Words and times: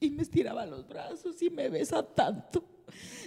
Y 0.00 0.10
me 0.10 0.22
estiraba 0.22 0.64
los 0.66 0.86
brazos 0.86 1.40
y 1.42 1.50
me 1.50 1.68
besa 1.68 2.02
tanto. 2.02 2.64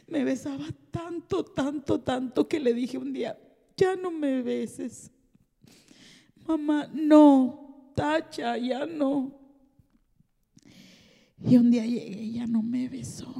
Me 0.07 0.23
besaba 0.23 0.65
tanto, 0.89 1.43
tanto, 1.43 1.99
tanto 1.99 2.47
que 2.47 2.59
le 2.59 2.73
dije 2.73 2.97
un 2.97 3.13
día, 3.13 3.37
ya 3.77 3.95
no 3.95 4.11
me 4.11 4.41
beses. 4.41 5.11
Mamá, 6.47 6.87
no, 6.93 7.91
tacha, 7.95 8.57
ya 8.57 8.85
no. 8.85 9.39
Y 11.43 11.57
un 11.57 11.71
día 11.71 11.85
llegué 11.85 12.23
y 12.23 12.33
ya 12.33 12.47
no 12.47 12.61
me 12.61 12.87
besó. 12.87 13.33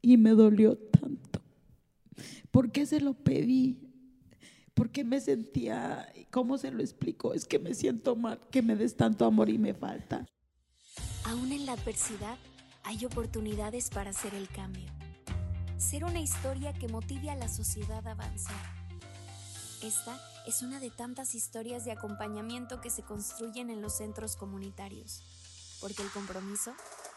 Y 0.00 0.16
me 0.16 0.30
dolió 0.30 0.76
tanto. 0.76 1.40
¿Por 2.50 2.70
qué 2.70 2.86
se 2.86 3.00
lo 3.00 3.14
pedí? 3.14 3.78
Porque 4.74 5.04
me 5.04 5.20
sentía, 5.20 6.12
¿cómo 6.30 6.58
se 6.58 6.70
lo 6.70 6.80
explico? 6.80 7.34
Es 7.34 7.46
que 7.46 7.58
me 7.58 7.74
siento 7.74 8.16
mal, 8.16 8.40
que 8.50 8.62
me 8.62 8.76
des 8.76 8.96
tanto 8.96 9.24
amor 9.24 9.48
y 9.48 9.58
me 9.58 9.74
falta. 9.74 10.26
Aún 11.32 11.50
en 11.50 11.64
la 11.64 11.72
adversidad 11.72 12.36
hay 12.84 13.06
oportunidades 13.06 13.88
para 13.88 14.10
hacer 14.10 14.34
el 14.34 14.50
cambio. 14.50 14.84
Ser 15.78 16.04
una 16.04 16.20
historia 16.20 16.74
que 16.74 16.88
motive 16.88 17.30
a 17.30 17.36
la 17.36 17.48
sociedad 17.48 18.06
a 18.06 18.10
avanzar. 18.10 18.62
Esta 19.82 20.20
es 20.46 20.60
una 20.60 20.78
de 20.78 20.90
tantas 20.90 21.34
historias 21.34 21.86
de 21.86 21.92
acompañamiento 21.92 22.82
que 22.82 22.90
se 22.90 23.02
construyen 23.02 23.70
en 23.70 23.80
los 23.80 23.96
centros 23.96 24.36
comunitarios, 24.36 25.22
porque 25.80 26.02
el 26.02 26.10
compromiso 26.10 26.74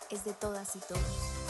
es 0.10 0.24
de 0.24 0.32
todas 0.32 0.78
y 0.78 0.80
todos. 0.80 1.45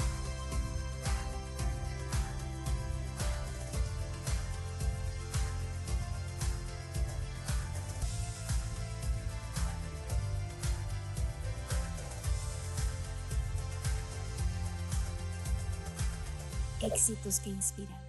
Éxitos 16.86 17.40
que 17.40 17.50
inspiran. 17.50 18.06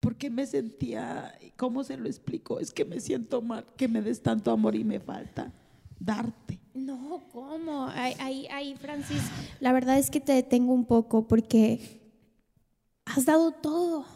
Porque 0.00 0.30
me 0.30 0.46
sentía, 0.46 1.38
¿cómo 1.56 1.84
se 1.84 1.96
lo 1.96 2.06
explico? 2.06 2.58
Es 2.58 2.72
que 2.72 2.84
me 2.84 3.00
siento 3.00 3.42
mal, 3.42 3.66
que 3.76 3.86
me 3.86 4.00
des 4.00 4.22
tanto 4.22 4.50
amor 4.50 4.74
y 4.74 4.84
me 4.84 4.98
falta 4.98 5.52
darte. 5.98 6.58
No, 6.72 7.22
¿cómo? 7.32 7.86
Ahí, 7.88 8.46
ahí, 8.50 8.74
Francis, 8.76 9.22
la 9.60 9.72
verdad 9.72 9.98
es 9.98 10.10
que 10.10 10.20
te 10.20 10.32
detengo 10.32 10.72
un 10.72 10.86
poco 10.86 11.28
porque 11.28 12.00
has 13.04 13.26
dado 13.26 13.52
todo, 13.52 14.06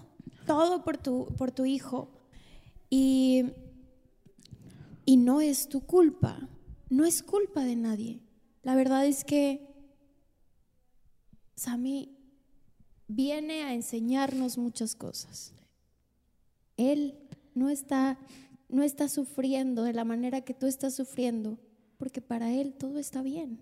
todo 0.46 0.84
por 0.84 0.96
tu, 0.96 1.26
por 1.36 1.50
tu 1.50 1.64
hijo. 1.64 2.08
Y, 2.88 3.52
y 5.04 5.16
no 5.16 5.40
es 5.40 5.68
tu 5.68 5.80
culpa, 5.80 6.48
no 6.88 7.04
es 7.04 7.22
culpa 7.22 7.64
de 7.64 7.76
nadie. 7.76 8.22
La 8.62 8.74
verdad 8.74 9.04
es 9.04 9.24
que 9.24 9.73
Sami 11.56 12.16
viene 13.08 13.62
a 13.62 13.74
enseñarnos 13.74 14.58
muchas 14.58 14.94
cosas. 14.94 15.52
Él 16.76 17.18
no 17.54 17.70
está, 17.70 18.18
no 18.68 18.82
está 18.82 19.08
sufriendo 19.08 19.82
de 19.82 19.92
la 19.92 20.04
manera 20.04 20.40
que 20.40 20.54
tú 20.54 20.66
estás 20.66 20.94
sufriendo, 20.94 21.58
porque 21.98 22.20
para 22.20 22.52
él 22.52 22.74
todo 22.74 22.98
está 22.98 23.22
bien. 23.22 23.60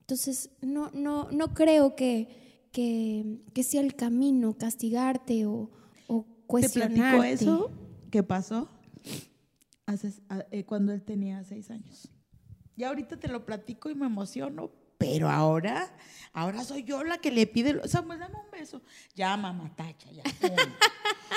Entonces, 0.00 0.50
no, 0.62 0.90
no, 0.92 1.30
no 1.32 1.52
creo 1.52 1.96
que, 1.96 2.28
que, 2.72 3.62
sea 3.62 3.80
el 3.80 3.96
camino 3.96 4.56
castigarte 4.56 5.46
o, 5.46 5.70
o 6.06 6.24
cuestionarte. 6.46 7.26
¿Te 7.26 7.32
eso 7.32 7.70
que 8.10 8.22
pasó 8.22 8.68
Hace, 9.86 10.12
eh, 10.50 10.64
cuando 10.64 10.92
él 10.92 11.02
tenía 11.02 11.44
seis 11.44 11.70
años? 11.70 12.08
Y 12.76 12.82
ahorita 12.82 13.18
te 13.18 13.28
lo 13.28 13.46
platico 13.46 13.88
y 13.88 13.94
me 13.94 14.06
emociono 14.06 14.70
pero 14.98 15.28
ahora, 15.28 15.94
ahora 16.32 16.64
soy 16.64 16.84
yo 16.84 17.04
la 17.04 17.18
que 17.18 17.30
le 17.30 17.46
pide, 17.46 17.86
Samuel, 17.88 18.20
dame 18.20 18.34
un 18.36 18.50
beso. 18.50 18.82
Ya, 19.14 19.36
mamá, 19.36 19.74
tacha, 19.74 20.10
ya. 20.10 20.22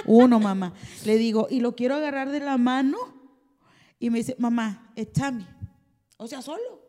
Uno. 0.06 0.40
mamá. 0.40 0.74
Le 1.06 1.18
digo, 1.18 1.48
y 1.50 1.60
lo 1.60 1.76
quiero 1.76 1.96
agarrar 1.96 2.32
de 2.32 2.40
la 2.40 2.58
mano. 2.58 2.98
Y 4.00 4.10
me 4.10 4.20
dice, 4.20 4.36
mamá, 4.40 4.92
échame. 4.96 5.46
O 6.18 6.28
sea, 6.28 6.42
solo. 6.42 6.82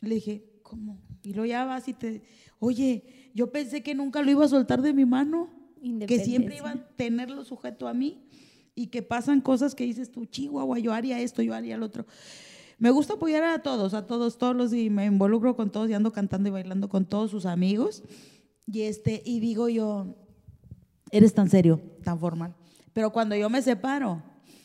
Le 0.00 0.14
dije, 0.14 0.60
¿cómo? 0.62 1.00
Y 1.22 1.34
lo 1.34 1.44
ya 1.44 1.64
vas 1.64 1.88
y 1.88 1.94
te, 1.94 2.22
oye, 2.58 3.30
yo 3.34 3.52
pensé 3.52 3.82
que 3.82 3.94
nunca 3.94 4.22
lo 4.22 4.30
iba 4.30 4.44
a 4.44 4.48
soltar 4.48 4.80
de 4.80 4.92
mi 4.92 5.04
mano. 5.04 5.50
Que 6.06 6.24
siempre 6.24 6.56
iba 6.56 6.70
a 6.70 6.88
tenerlo 6.96 7.44
sujeto 7.44 7.86
a 7.86 7.94
mí. 7.94 8.24
Y 8.74 8.86
que 8.86 9.02
pasan 9.02 9.40
cosas 9.40 9.74
que 9.74 9.84
dices 9.84 10.10
tú, 10.10 10.24
chihuahua, 10.24 10.78
yo 10.78 10.92
haría 10.92 11.20
esto, 11.20 11.42
yo 11.42 11.52
haría 11.54 11.74
el 11.74 11.82
otro. 11.82 12.06
Me 12.78 12.90
gusta 12.90 13.14
apoyar 13.14 13.42
a 13.42 13.60
todos, 13.60 13.92
a 13.92 14.06
todos, 14.06 14.38
todos 14.38 14.54
los, 14.54 14.72
y 14.72 14.88
me 14.88 15.04
involucro 15.06 15.56
con 15.56 15.70
todos 15.70 15.90
y 15.90 15.94
ando 15.94 16.12
cantando 16.12 16.48
y 16.48 16.52
bailando 16.52 16.88
con 16.88 17.04
todos 17.04 17.30
sus 17.30 17.44
amigos. 17.44 18.04
Y, 18.66 18.82
este, 18.82 19.20
y 19.24 19.40
digo 19.40 19.68
yo, 19.68 20.14
eres 21.10 21.34
tan 21.34 21.50
serio, 21.50 21.80
tan 22.04 22.20
formal. 22.20 22.54
Pero 22.92 23.10
cuando 23.10 23.34
yo 23.34 23.50
me 23.50 23.62
separo, 23.62 24.22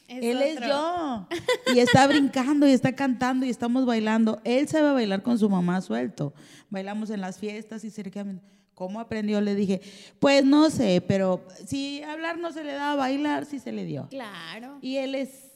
él 0.08 0.42
es 0.42 0.60
yo. 0.60 1.28
Y 1.74 1.80
está 1.80 2.06
brincando 2.08 2.68
y 2.68 2.72
está 2.72 2.94
cantando 2.94 3.46
y 3.46 3.50
estamos 3.50 3.86
bailando. 3.86 4.42
Él 4.44 4.68
sabe 4.68 4.92
bailar 4.92 5.24
con 5.24 5.40
su 5.40 5.50
mamá 5.50 5.82
suelto. 5.82 6.34
Bailamos 6.70 7.10
en 7.10 7.22
las 7.22 7.40
fiestas 7.40 7.84
y 7.84 7.90
cercamente. 7.90 8.44
¿Cómo 8.76 9.00
aprendió? 9.00 9.40
Le 9.40 9.56
dije, 9.56 9.82
pues 10.20 10.44
no 10.44 10.70
sé, 10.70 11.04
pero 11.08 11.46
si 11.66 12.02
hablar 12.04 12.40
no 12.40 12.52
se 12.52 12.64
le 12.64 12.74
da, 12.74 12.94
a 12.94 12.96
bailar 12.96 13.46
sí 13.46 13.60
se 13.60 13.72
le 13.72 13.86
dio. 13.86 14.08
Claro. 14.10 14.80
Y 14.82 14.98
él 14.98 15.16
es 15.16 15.53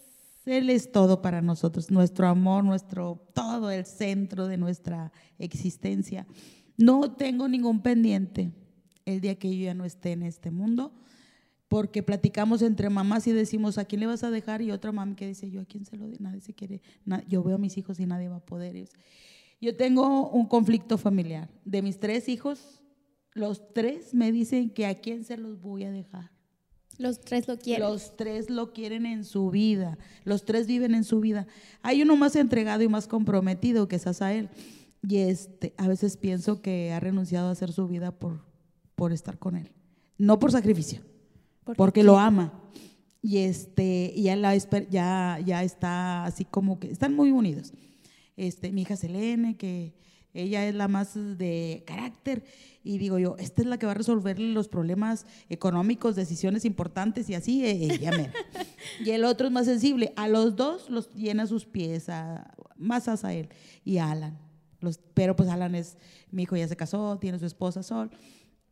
él 0.48 0.70
es 0.70 0.92
todo 0.92 1.22
para 1.22 1.42
nosotros, 1.42 1.92
nuestro 1.92 2.28
amor, 2.28 2.64
nuestro 2.64 3.22
todo, 3.34 3.70
el 3.70 3.86
centro 3.86 4.48
de 4.48 4.58
nuestra 4.58 5.12
existencia. 5.38 6.26
No 6.78 7.12
tengo 7.12 7.48
ningún 7.48 7.82
pendiente 7.82 8.52
el 9.06 9.22
día 9.22 9.38
que 9.38 9.56
yo 9.56 9.66
ya 9.66 9.74
no 9.74 9.86
esté 9.86 10.12
en 10.12 10.24
este 10.24 10.52
mundo, 10.52 10.94
porque 11.68 12.04
platicamos 12.04 12.62
entre 12.62 12.90
mamás 12.90 13.28
y 13.28 13.34
decimos, 13.34 13.78
¿a 13.78 13.86
quién 13.86 14.02
le 14.02 14.08
vas 14.08 14.24
a 14.24 14.32
dejar? 14.32 14.62
Y 14.62 14.72
otra 14.72 14.92
mamá 14.92 15.16
que 15.16 15.28
dice, 15.28 15.50
yo 15.50 15.62
a 15.62 15.66
quién 15.66 15.86
se 15.86 15.98
lo 15.98 16.08
de, 16.08 16.18
nadie 16.20 16.42
se 16.42 16.54
quiere, 16.54 16.82
yo 17.28 17.44
veo 17.44 17.56
a 17.56 17.60
mis 17.60 17.78
hijos 17.78 18.00
y 18.00 18.06
nadie 18.06 18.30
va 18.30 18.38
a 18.38 18.46
poder. 18.46 18.88
Yo 19.60 19.76
tengo 19.76 20.30
un 20.30 20.46
conflicto 20.46 20.98
familiar. 20.98 21.50
De 21.66 21.82
mis 21.82 22.00
tres 22.00 22.30
hijos, 22.30 22.82
los 23.34 23.74
tres 23.74 24.14
me 24.14 24.32
dicen 24.32 24.70
que 24.70 24.86
a 24.86 25.00
quién 25.00 25.24
se 25.24 25.38
los 25.38 25.60
voy 25.60 25.84
a 25.84 25.92
dejar. 25.92 26.37
Los 26.98 27.20
tres 27.20 27.48
lo 27.48 27.58
quieren. 27.58 27.88
Los 27.88 28.16
tres 28.16 28.50
lo 28.50 28.74
quieren 28.74 29.06
en 29.06 29.24
su 29.24 29.52
vida. 29.52 29.98
Los 30.24 30.46
tres 30.46 30.68
viven 30.68 30.96
en 30.96 31.04
su 31.04 31.20
vida. 31.20 31.48
Hay 31.82 32.02
uno 32.02 32.16
más 32.16 32.36
entregado 32.36 32.84
y 32.84 32.88
más 32.88 33.08
comprometido 33.08 33.88
que 33.88 33.98
es 33.98 34.08
Asael. 34.08 34.50
Y 35.08 35.18
este, 35.18 35.74
a 35.78 35.88
veces 35.88 36.18
pienso 36.18 36.62
que 36.62 36.92
ha 36.92 37.00
renunciado 37.00 37.50
a 37.50 37.52
hacer 37.52 37.72
su 37.72 37.88
vida 37.88 38.12
por, 38.12 38.42
por 38.96 39.14
estar 39.14 39.38
con 39.38 39.56
él. 39.56 39.72
No 40.18 40.40
por 40.40 40.52
sacrificio, 40.52 41.02
porque 41.76 42.04
lo 42.04 42.18
ama. 42.18 42.64
Y 43.22 43.38
este, 43.40 44.12
y 44.16 44.24
ya, 44.24 44.36
la, 44.36 44.56
ya, 44.90 45.40
ya 45.46 45.64
está 45.64 46.26
así 46.26 46.46
como 46.46 46.80
que 46.80 46.92
están 46.92 47.14
muy 47.14 47.32
unidos. 47.32 47.74
Este, 48.36 48.72
mi 48.72 48.82
hija 48.82 48.96
Selene, 48.96 49.58
que 49.58 49.94
ella 50.42 50.68
es 50.68 50.76
la 50.76 50.88
más 50.88 51.14
de 51.16 51.84
carácter 51.86 52.44
y 52.88 53.00
digo 53.00 53.20
yo, 53.20 53.36
esta 53.38 53.62
es 53.62 53.68
la 53.68 53.78
que 53.78 53.86
va 53.86 53.92
a 53.92 53.96
resolver 53.96 54.40
los 54.40 54.70
problemas 54.70 55.26
económicos, 55.50 56.16
decisiones 56.16 56.64
importantes 56.64 57.30
y 57.30 57.36
así, 57.36 57.66
ella 57.66 58.12
eh, 58.12 58.32
y 59.04 59.10
el 59.10 59.26
otro 59.26 59.48
es 59.48 59.54
más 59.54 59.66
sensible. 59.66 60.14
A 60.16 60.30
los 60.30 60.56
dos 60.56 60.90
los 60.90 61.14
llena 61.14 61.48
sus 61.48 61.66
pies, 61.66 62.08
más 62.78 63.08
a 63.10 63.34
él 63.34 63.50
y 63.84 63.98
a 63.98 64.12
Alan. 64.12 64.40
Los, 64.80 65.00
pero 65.14 65.36
pues 65.36 65.50
Alan 65.50 65.76
es, 65.76 65.98
mi 66.32 66.44
hijo 66.44 66.56
ya 66.56 66.68
se 66.68 66.78
casó, 66.78 67.18
tiene 67.20 67.40
su 67.40 67.46
esposa 67.46 67.84
Sol. 67.84 68.10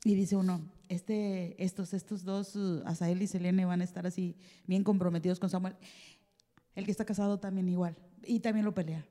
Y 0.06 0.16
dice 0.16 0.38
uno, 0.38 0.62
este, 0.88 1.62
estos, 1.62 1.94
estos 1.94 2.24
dos, 2.24 2.56
Asael 2.86 3.22
y 3.22 3.28
Selene, 3.28 3.66
van 3.66 3.82
a 3.82 3.84
estar 3.84 4.08
así 4.08 4.38
bien 4.66 4.84
comprometidos 4.84 5.40
con 5.40 5.50
Samuel. 5.50 5.76
El 6.76 6.86
que 6.86 6.92
está 6.92 7.04
casado 7.04 7.40
también 7.40 7.68
igual. 7.68 7.98
Y 8.24 8.40
también 8.40 8.66
lo 8.66 8.74
pelea 8.74 9.06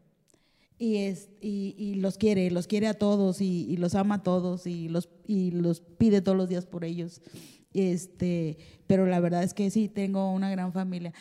y, 0.85 0.97
es, 0.99 1.31
y, 1.41 1.95
los 1.95 2.19
quiere, 2.19 2.51
los 2.51 2.67
quiere 2.67 2.89
a 2.89 2.95
todos 2.95 3.41
y, 3.41 3.77
los 3.79 3.95
ama 3.95 4.17
a 4.17 4.23
todos 4.23 4.67
y 4.67 4.89
los, 4.89 5.09
y 5.27 5.51
los 5.51 5.81
pide 5.81 6.21
todos 6.21 6.37
los 6.37 6.49
días 6.49 6.67
por 6.67 6.85
ellos. 6.85 7.23
Este, 7.73 8.59
pero 8.87 9.07
la 9.07 9.19
verdad 9.19 9.43
es 9.43 9.55
que 9.55 9.71
sí, 9.71 9.89
tengo 9.89 10.31
una 10.31 10.51
gran 10.51 10.73
familia. 10.73 11.15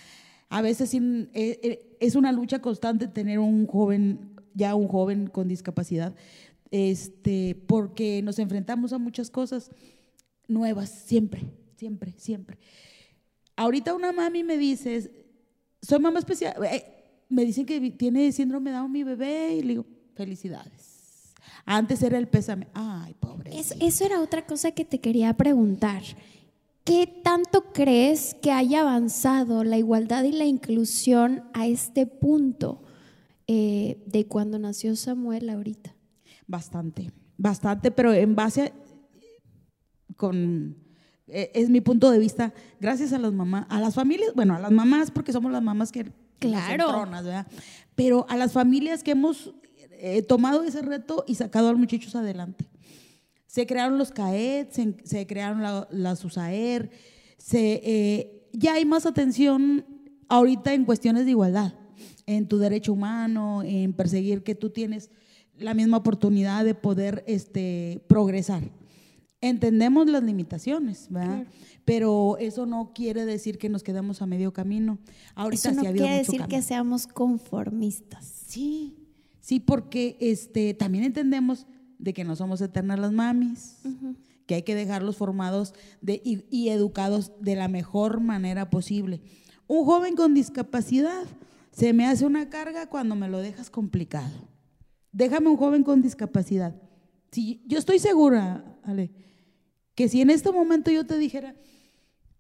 A 0.49 0.61
veces 0.61 0.93
eh, 0.93 1.29
eh, 1.33 1.97
es 2.01 2.15
una 2.15 2.33
lucha 2.33 2.59
constante 2.59 3.07
tener 3.07 3.39
un 3.39 3.65
joven, 3.65 4.35
ya 4.53 4.75
un 4.75 4.89
joven 4.89 5.27
con 5.27 5.47
discapacidad, 5.47 6.13
este, 6.69 7.55
porque 7.65 8.21
nos 8.21 8.39
enfrentamos 8.39 8.91
a 8.91 8.97
muchas 8.97 9.29
cosas 9.29 9.71
nuevas, 10.47 10.89
siempre, 10.89 11.41
siempre, 11.77 12.13
siempre. 12.17 12.57
Ahorita 13.55 13.93
una 13.93 14.11
mami 14.11 14.43
me 14.43 14.57
dice, 14.57 15.09
soy 15.81 15.99
mamá 15.99 16.19
especial, 16.19 16.53
eh, 16.65 16.92
me 17.33 17.45
dicen 17.45 17.65
que 17.65 17.91
tiene 17.91 18.31
síndrome 18.31 18.71
de 18.71 18.77
Down 18.77 18.91
mi 18.91 19.03
bebé 19.03 19.55
y 19.55 19.61
le 19.61 19.69
digo, 19.69 19.85
felicidades. 20.15 21.33
Antes 21.65 22.01
era 22.03 22.17
el 22.17 22.27
pésame. 22.27 22.67
Ay, 22.73 23.15
pobre. 23.19 23.57
Eso, 23.57 24.05
era 24.05 24.21
otra 24.21 24.45
cosa 24.45 24.71
que 24.71 24.85
te 24.85 24.99
quería 24.99 25.33
preguntar. 25.35 26.01
¿Qué 26.83 27.07
tanto 27.23 27.71
crees 27.73 28.35
que 28.41 28.51
haya 28.51 28.81
avanzado 28.81 29.63
la 29.63 29.77
igualdad 29.77 30.23
y 30.23 30.33
la 30.33 30.45
inclusión 30.45 31.43
a 31.53 31.67
este 31.67 32.05
punto? 32.05 32.83
Eh, 33.47 34.03
de 34.05 34.25
cuando 34.25 34.59
nació 34.59 34.95
Samuel 34.95 35.49
ahorita? 35.49 35.95
Bastante, 36.47 37.11
bastante, 37.37 37.91
pero 37.91 38.13
en 38.13 38.35
base 38.35 38.73
con 40.15 40.77
eh, 41.27 41.51
es 41.53 41.69
mi 41.69 41.81
punto 41.81 42.11
de 42.11 42.19
vista, 42.19 42.53
gracias 42.79 43.13
a 43.13 43.17
las 43.17 43.33
mamás, 43.33 43.65
a 43.69 43.79
las 43.79 43.95
familias, 43.95 44.33
bueno, 44.35 44.55
a 44.55 44.59
las 44.59 44.71
mamás 44.71 45.11
porque 45.11 45.31
somos 45.31 45.51
las 45.51 45.63
mamás 45.63 45.91
que 45.91 46.11
claro. 46.39 47.05
¿verdad? 47.09 47.47
Pero 47.95 48.25
a 48.29 48.37
las 48.37 48.51
familias 48.51 49.03
que 49.03 49.11
hemos 49.11 49.53
eh, 49.91 50.21
tomado 50.21 50.63
ese 50.63 50.81
reto 50.81 51.23
y 51.27 51.35
sacado 51.35 51.69
a 51.69 51.71
los 51.71 51.79
muchachos 51.79 52.13
adelante. 52.15 52.65
Se 53.47 53.65
crearon 53.65 53.97
los 53.97 54.11
CAET, 54.11 54.71
se, 55.03 55.27
crearon 55.27 55.61
las 55.91 56.25
USAER, 56.25 56.89
se, 57.37 57.81
eh, 57.83 58.49
ya 58.51 58.73
hay 58.73 58.83
más 58.83 59.05
atención 59.05 59.85
ahorita 60.27 60.73
en 60.73 60.85
cuestiones 60.85 61.23
de 61.23 61.31
igualdad, 61.31 61.75
en 62.25 62.47
tu 62.47 62.57
derecho 62.57 62.91
humano, 62.91 63.61
en 63.63 63.93
perseguir 63.93 64.43
que 64.43 64.55
tú 64.55 64.71
tienes 64.71 65.09
la 65.57 65.73
misma 65.73 65.97
oportunidad 65.97 66.65
de 66.65 66.75
poder 66.75 67.23
este, 67.27 68.03
progresar. 68.07 68.63
Entendemos 69.45 70.09
las 70.09 70.23
limitaciones, 70.23 71.07
¿verdad? 71.09 71.45
Pero 71.83 72.37
eso 72.39 72.65
no 72.65 72.93
quiere 72.95 73.25
decir 73.25 73.57
que 73.57 73.67
nos 73.67 73.83
quedemos 73.83 74.21
a 74.21 74.25
medio 74.25 74.53
camino. 74.53 74.99
Ahorita 75.35 75.71
eso 75.71 75.83
no 75.83 75.91
quiere 75.91 76.15
decir 76.19 76.45
que 76.45 76.61
seamos 76.61 77.07
conformistas. 77.07 78.25
Sí, 78.47 78.95
sí, 79.41 79.59
porque 79.59 80.15
este, 80.21 80.73
también 80.73 81.03
entendemos 81.03 81.67
de 81.99 82.13
que 82.13 82.23
no 82.23 82.37
somos 82.37 82.61
eternas 82.61 82.99
las 82.99 83.11
mamis, 83.11 83.79
que 84.45 84.55
hay 84.55 84.63
que 84.63 84.75
dejarlos 84.75 85.17
formados 85.17 85.73
de, 85.99 86.21
y, 86.23 86.45
y 86.49 86.69
educados 86.69 87.33
de 87.41 87.57
la 87.57 87.67
mejor 87.67 88.21
manera 88.21 88.69
posible. 88.69 89.19
Un 89.67 89.83
joven 89.83 90.15
con 90.15 90.33
discapacidad 90.33 91.25
se 91.71 91.91
me 91.91 92.05
hace 92.05 92.25
una 92.25 92.49
carga 92.49 92.87
cuando 92.87 93.15
me 93.15 93.27
lo 93.27 93.39
dejas 93.39 93.69
complicado. 93.69 94.47
Déjame 95.11 95.49
un 95.49 95.57
joven 95.57 95.83
con 95.83 96.01
discapacidad. 96.01 96.81
Si, 97.29 97.61
yo 97.67 97.77
estoy 97.77 97.99
segura, 97.99 98.63
Ale, 98.83 99.22
que 99.95 100.09
si 100.09 100.21
en 100.21 100.29
este 100.29 100.51
momento 100.51 100.91
yo 100.91 101.05
te 101.05 101.17
dijera, 101.17 101.55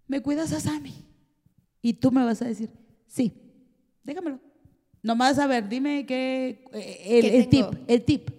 ¿me 0.07 0.21
cuidas 0.21 0.51
a 0.53 0.59
Sammy? 0.59 0.93
Y 1.81 1.93
tú 1.93 2.11
me 2.11 2.23
vas 2.23 2.41
a 2.41 2.45
decir, 2.45 2.69
sí, 3.07 3.33
déjamelo. 4.03 4.39
Nomás 5.01 5.37
a 5.37 5.47
ver, 5.47 5.67
dime 5.67 6.05
qué, 6.05 6.65
eh, 6.71 7.19
el, 7.35 7.49
tip, 7.49 7.65
el 7.87 8.03
tip. 8.03 8.29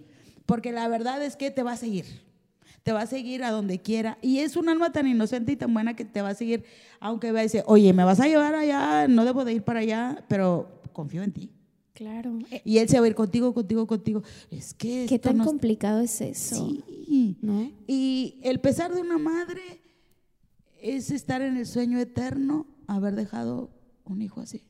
Porque 0.45 0.71
la 0.71 0.87
verdad 0.87 1.23
es 1.23 1.35
que 1.35 1.51
te 1.51 1.63
va 1.63 1.73
a 1.73 1.77
seguir. 1.77 2.05
Te 2.81 2.91
va 2.91 3.01
a 3.01 3.07
seguir 3.07 3.43
a 3.43 3.51
donde 3.51 3.79
quiera. 3.79 4.17
Y 4.21 4.39
es 4.39 4.55
un 4.55 4.69
alma 4.69 4.91
tan 4.91 5.07
inocente 5.07 5.51
y 5.51 5.55
tan 5.55 5.73
buena 5.73 5.95
que 5.95 6.05
te 6.05 6.21
va 6.21 6.29
a 6.29 6.35
seguir, 6.35 6.63
aunque 6.99 7.31
va 7.31 7.39
a 7.39 7.43
decir, 7.43 7.63
oye, 7.67 7.93
me 7.93 8.03
vas 8.03 8.19
a 8.19 8.27
llevar 8.27 8.55
allá, 8.55 9.07
no 9.07 9.25
debo 9.25 9.45
de 9.45 9.53
ir 9.53 9.63
para 9.63 9.79
allá, 9.81 10.23
pero 10.27 10.81
confío 10.91 11.23
en 11.23 11.31
ti. 11.31 11.51
Claro. 11.95 12.39
Y 12.65 12.79
él 12.79 12.89
se 12.89 12.99
va 12.99 13.05
a 13.05 13.07
ir 13.07 13.15
contigo, 13.15 13.53
contigo, 13.53 13.87
contigo. 13.87 14.21
Es 14.51 14.73
que. 14.73 15.05
¿Qué 15.07 15.17
tan 15.17 15.37
complicado 15.39 16.01
es 16.01 16.19
eso? 16.19 16.69
Sí. 17.07 17.37
¿No? 17.41 17.71
Y 17.87 18.37
el 18.43 18.59
pesar 18.59 18.93
de 18.93 18.99
una 18.99 19.17
madre 19.17 19.61
es 20.81 21.09
estar 21.09 21.41
en 21.41 21.55
el 21.55 21.65
sueño 21.65 21.97
eterno, 21.97 22.67
haber 22.85 23.15
dejado 23.15 23.71
un 24.03 24.21
hijo 24.21 24.41
así. 24.41 24.63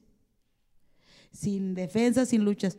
Sin 1.32 1.74
defensa, 1.74 2.28
sin 2.28 2.46
luchas. 2.46 2.78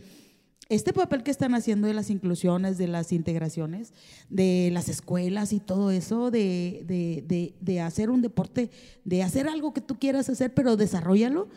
Este 0.68 0.92
papel 0.92 1.24
que 1.24 1.32
están 1.32 1.54
haciendo 1.54 1.88
de 1.88 1.94
las 1.94 2.08
inclusiones, 2.08 2.78
de 2.78 2.86
las 2.86 3.12
integraciones, 3.12 3.92
de 4.30 4.70
las 4.72 4.88
escuelas 4.88 5.52
y 5.52 5.58
todo 5.58 5.90
eso, 5.90 6.30
de, 6.30 6.84
de, 6.86 7.54
de 7.60 7.80
hacer 7.80 8.10
un 8.10 8.22
deporte, 8.22 8.70
de 9.04 9.24
hacer 9.24 9.48
algo 9.48 9.72
que 9.72 9.80
tú 9.80 9.98
quieras 9.98 10.28
hacer, 10.28 10.54
pero 10.54 10.76
desarrollalo, 10.76 11.48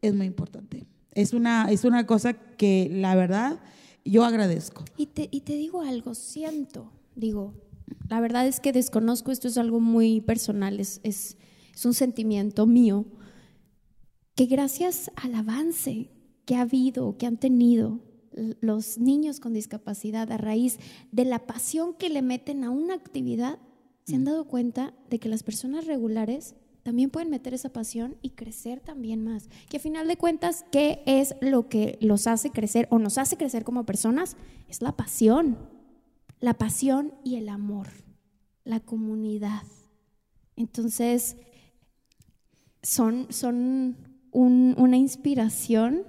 es 0.00 0.12
muy 0.14 0.26
importante. 0.26 0.86
Es 1.12 1.32
una, 1.32 1.70
es 1.70 1.84
una 1.84 2.06
cosa 2.06 2.32
que 2.32 2.88
la 2.90 3.14
verdad 3.14 3.60
yo 4.04 4.24
agradezco. 4.24 4.84
Y 4.96 5.06
te, 5.06 5.28
y 5.30 5.42
te 5.42 5.54
digo 5.54 5.82
algo, 5.82 6.14
siento, 6.14 6.92
digo, 7.14 7.54
la 8.08 8.20
verdad 8.20 8.46
es 8.46 8.60
que 8.60 8.72
desconozco, 8.72 9.30
esto 9.30 9.48
es 9.48 9.58
algo 9.58 9.80
muy 9.80 10.20
personal, 10.20 10.80
es, 10.80 11.00
es, 11.02 11.36
es 11.74 11.86
un 11.86 11.94
sentimiento 11.94 12.66
mío, 12.66 13.06
que 14.34 14.46
gracias 14.46 15.10
al 15.16 15.34
avance 15.34 16.10
que 16.46 16.56
ha 16.56 16.62
habido, 16.62 17.16
que 17.18 17.26
han 17.26 17.36
tenido 17.36 18.00
los 18.60 18.98
niños 18.98 19.40
con 19.40 19.52
discapacidad 19.52 20.32
a 20.32 20.38
raíz 20.38 20.78
de 21.10 21.24
la 21.24 21.46
pasión 21.46 21.94
que 21.94 22.08
le 22.08 22.22
meten 22.22 22.64
a 22.64 22.70
una 22.70 22.94
actividad, 22.94 23.58
se 24.04 24.16
han 24.16 24.22
mm. 24.22 24.26
dado 24.26 24.44
cuenta 24.46 24.94
de 25.10 25.18
que 25.18 25.28
las 25.28 25.42
personas 25.42 25.86
regulares 25.86 26.54
también 26.82 27.10
pueden 27.10 27.30
meter 27.30 27.54
esa 27.54 27.68
pasión 27.68 28.16
y 28.22 28.30
crecer 28.30 28.80
también 28.80 29.22
más. 29.24 29.48
Que 29.68 29.76
a 29.76 29.80
final 29.80 30.08
de 30.08 30.16
cuentas, 30.16 30.64
¿qué 30.72 31.02
es 31.06 31.34
lo 31.40 31.68
que 31.68 31.98
los 32.00 32.26
hace 32.26 32.50
crecer 32.50 32.88
o 32.90 32.98
nos 32.98 33.18
hace 33.18 33.36
crecer 33.36 33.64
como 33.64 33.86
personas? 33.86 34.36
Es 34.68 34.82
la 34.82 34.96
pasión. 34.96 35.58
La 36.40 36.54
pasión 36.54 37.14
y 37.22 37.36
el 37.36 37.48
amor, 37.48 37.88
la 38.64 38.80
comunidad. 38.80 39.62
Entonces, 40.56 41.36
son, 42.82 43.28
son 43.30 43.96
una 44.32 44.96
inspiración 44.96 46.02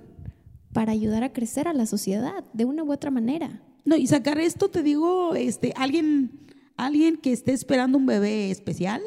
para 0.73 0.91
ayudar 0.91 1.23
a 1.23 1.33
crecer 1.33 1.67
a 1.67 1.73
la 1.73 1.85
sociedad 1.85 2.43
de 2.53 2.65
una 2.65 2.83
u 2.83 2.91
otra 2.91 3.11
manera. 3.11 3.61
No, 3.85 3.95
y 3.95 4.07
sacar 4.07 4.39
esto, 4.39 4.69
te 4.69 4.81
digo, 4.81 5.35
este, 5.35 5.73
alguien, 5.75 6.47
alguien 6.77 7.17
que 7.17 7.31
esté 7.31 7.51
esperando 7.51 7.99
un 7.99 8.07
bebé 8.07 8.49
especial, 8.49 9.01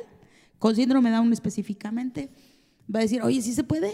con 0.59 0.75
síndrome 0.75 1.11
Down 1.11 1.33
específicamente, 1.33 2.31
va 2.93 3.01
a 3.01 3.03
decir, 3.03 3.23
oye, 3.23 3.41
¿sí 3.43 3.53
se 3.53 3.65
puede? 3.65 3.93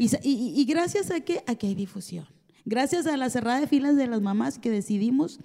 Y, 0.00 0.64
gracias 0.64 1.10
a 1.10 1.20
que, 1.20 1.42
a 1.46 1.54
que 1.54 1.68
hay 1.68 1.74
difusión, 1.74 2.26
gracias 2.64 3.06
a 3.06 3.16
la 3.16 3.30
cerrada 3.30 3.60
de 3.60 3.66
filas 3.66 3.96
de 3.96 4.06
las 4.06 4.20
mamás 4.20 4.58
que 4.58 4.70
decidimos 4.70 5.38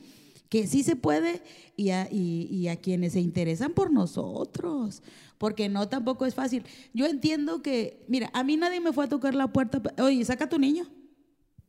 que 0.49 0.67
sí 0.67 0.83
se 0.83 0.97
puede 0.97 1.41
y 1.77 1.91
a, 1.91 2.09
y 2.11 2.67
a, 2.67 2.75
quienes 2.75 3.13
se 3.13 3.21
interesan 3.21 3.71
por 3.71 3.89
nosotros, 3.89 5.01
porque 5.37 5.69
no 5.69 5.87
tampoco 5.87 6.25
es 6.25 6.35
fácil. 6.35 6.63
Yo 6.93 7.05
entiendo 7.05 7.61
que, 7.61 8.03
mira, 8.09 8.29
a 8.33 8.43
mí 8.43 8.57
nadie 8.57 8.81
me 8.81 8.91
fue 8.91 9.05
a 9.05 9.07
tocar 9.07 9.33
la 9.33 9.47
puerta, 9.53 9.81
oye, 10.03 10.25
saca 10.25 10.45
a 10.45 10.49
tu 10.49 10.59
niño. 10.59 10.89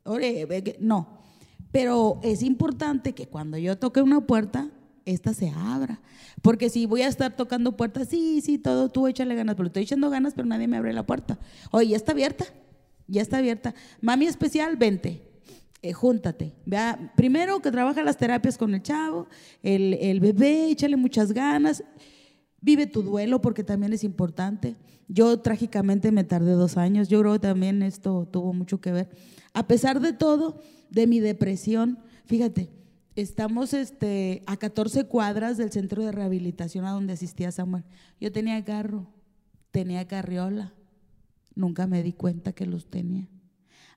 Oye, 0.05 0.49
no, 0.81 1.21
pero 1.71 2.19
es 2.25 2.43
importante 2.43 3.15
que 3.15 3.29
cuando 3.29 3.57
yo 3.57 3.79
toque 3.79 4.03
una 4.03 4.27
puerta, 4.27 4.69
esta 5.05 5.35
se 5.35 5.51
abra. 5.51 6.01
Porque 6.41 6.71
si 6.71 6.87
voy 6.87 7.03
a 7.03 7.09
estar 7.09 7.37
tocando 7.37 7.77
puertas, 7.77 8.09
sí, 8.09 8.41
sí, 8.41 8.59
todo, 8.59 8.89
tú 8.89 9.07
échale 9.07 9.35
ganas, 9.35 9.57
pero 9.57 9.67
estoy 9.67 9.83
echando 9.85 10.11
ganas, 10.11 10.35
pero 10.35 10.47
nadie 10.47 10.69
me 10.69 10.77
abre 10.77 10.93
la 10.93 11.05
puerta. 11.05 11.39
Oye, 11.71 11.89
ya 11.89 11.97
está 11.97 12.13
abierta, 12.13 12.45
ya 13.07 13.23
está 13.23 13.39
abierta. 13.39 13.75
Mami 14.01 14.27
especial, 14.27 14.77
vente, 14.77 15.23
eh, 15.83 15.93
júntate. 15.93 16.55
Vea, 16.65 17.13
primero 17.17 17.61
que 17.61 17.71
trabaja 17.71 18.03
las 18.03 18.17
terapias 18.17 18.57
con 18.57 18.75
el 18.75 18.83
chavo, 18.83 19.27
el, 19.63 19.95
el 19.95 20.21
bebé, 20.21 20.71
échale 20.71 20.97
muchas 20.97 21.33
ganas. 21.33 21.85
Vive 22.61 22.87
tu 22.87 23.03
duelo 23.03 23.41
porque 23.41 23.65
también 23.65 23.93
es 23.93 24.05
importante. 24.05 24.77
Yo 25.09 25.41
trágicamente 25.41 26.13
me 26.13 26.25
tardé 26.25 26.53
dos 26.53 26.77
años. 26.77 27.09
Yo 27.09 27.21
creo 27.21 27.33
que 27.35 27.41
también 27.41 27.83
esto 27.83 28.29
tuvo 28.31 28.53
mucho 28.53 28.81
que 28.81 28.93
ver. 28.93 29.09
A 29.53 29.67
pesar 29.67 30.01
de 30.01 30.13
todo, 30.13 30.61
de 30.89 31.07
mi 31.07 31.21
depresión, 31.21 31.99
fíjate, 32.25 32.71
Estamos 33.15 33.75
este, 33.75 34.43
a 34.47 34.57
14 34.57 35.05
cuadras 35.05 35.59
del 35.59 35.71
centro 35.71 36.03
de 36.03 36.13
rehabilitación 36.13 36.87
a 36.87 36.93
donde 36.93 37.13
asistía 37.13 37.53
Samuel. 37.53 37.85
Yo 38.19 38.33
tenía 38.33 38.65
carro, 38.65 39.07
tenía 39.71 40.07
carriola. 40.07 40.73
Nunca 41.55 41.87
me 41.87 42.03
di 42.03 42.15
cuenta 42.15 42.53
que 42.53 42.65
los 42.65 42.87
tenía. 42.87 43.29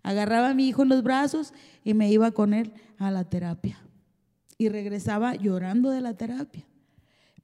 Agarraba 0.04 0.50
a 0.50 0.54
mi 0.54 0.68
hijo 0.68 0.84
en 0.84 0.90
los 0.90 1.02
brazos 1.02 1.54
y 1.84 1.94
me 1.94 2.12
iba 2.12 2.32
con 2.32 2.54
él 2.54 2.74
a 2.98 3.10
la 3.10 3.24
terapia. 3.24 3.80
Y 4.58 4.68
regresaba 4.68 5.36
llorando 5.36 5.92
de 5.92 6.02
la 6.02 6.16
terapia. 6.16 6.66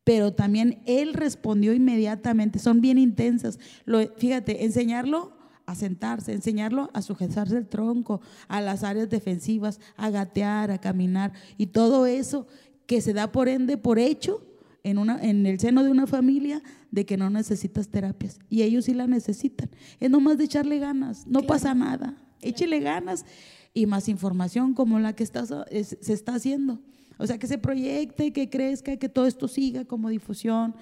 Pero 0.04 0.34
también 0.34 0.82
él 0.86 1.14
respondió 1.14 1.74
inmediatamente. 1.74 2.60
Son 2.60 2.82
bien 2.82 2.98
intensas. 2.98 3.60
Lo, 3.86 4.06
fíjate, 4.18 4.66
enseñarlo 4.66 5.41
a 5.66 5.76
sentarse, 5.76 6.34
enseñarlo 6.34 6.90
a 6.94 7.02
sujetarse 7.02 7.58
el 7.58 7.68
tronco, 7.68 8.22
a 8.48 8.62
las 8.62 8.84
áreas 8.84 9.10
defensivas, 9.10 9.80
a 9.98 10.10
gatear, 10.10 10.72
a 10.72 10.80
caminar 10.80 11.34
y 11.58 11.68
todo 11.68 12.06
eso 12.06 12.48
que 12.86 13.02
se 13.02 13.14
da 13.14 13.32
por 13.32 13.48
ende 13.48 13.78
por 13.78 14.00
hecho 14.00 14.46
en, 14.84 14.98
una, 14.98 15.22
en 15.22 15.46
el 15.46 15.60
seno 15.60 15.84
de 15.84 15.90
una 15.90 16.08
familia 16.08 16.62
de 16.90 17.06
que 17.06 17.18
no 17.18 17.30
necesitas 17.30 17.88
terapias 17.88 18.40
y 18.50 18.64
ellos 18.64 18.86
sí 18.86 18.94
la 18.94 19.08
necesitan. 19.08 19.70
Es 20.00 20.10
nomás 20.10 20.38
de 20.38 20.46
echarle 20.46 20.80
ganas, 20.80 21.26
no 21.28 21.44
pasa 21.44 21.74
nada, 21.74 22.18
échele 22.42 22.80
ganas 22.80 23.26
y 23.74 23.86
más 23.86 24.10
información 24.10 24.74
como 24.74 25.00
la 25.00 25.14
que 25.14 25.24
está, 25.24 25.46
se 25.46 26.14
está 26.14 26.36
haciendo. 26.36 26.80
O 27.18 27.28
sea, 27.28 27.38
que 27.38 27.48
se 27.48 27.60
proyecte, 27.60 28.34
que 28.34 28.50
crezca, 28.50 28.98
que 28.98 29.08
todo 29.08 29.28
esto 29.28 29.48
siga 29.48 29.86
como 29.86 30.10
difusión, 30.10 30.76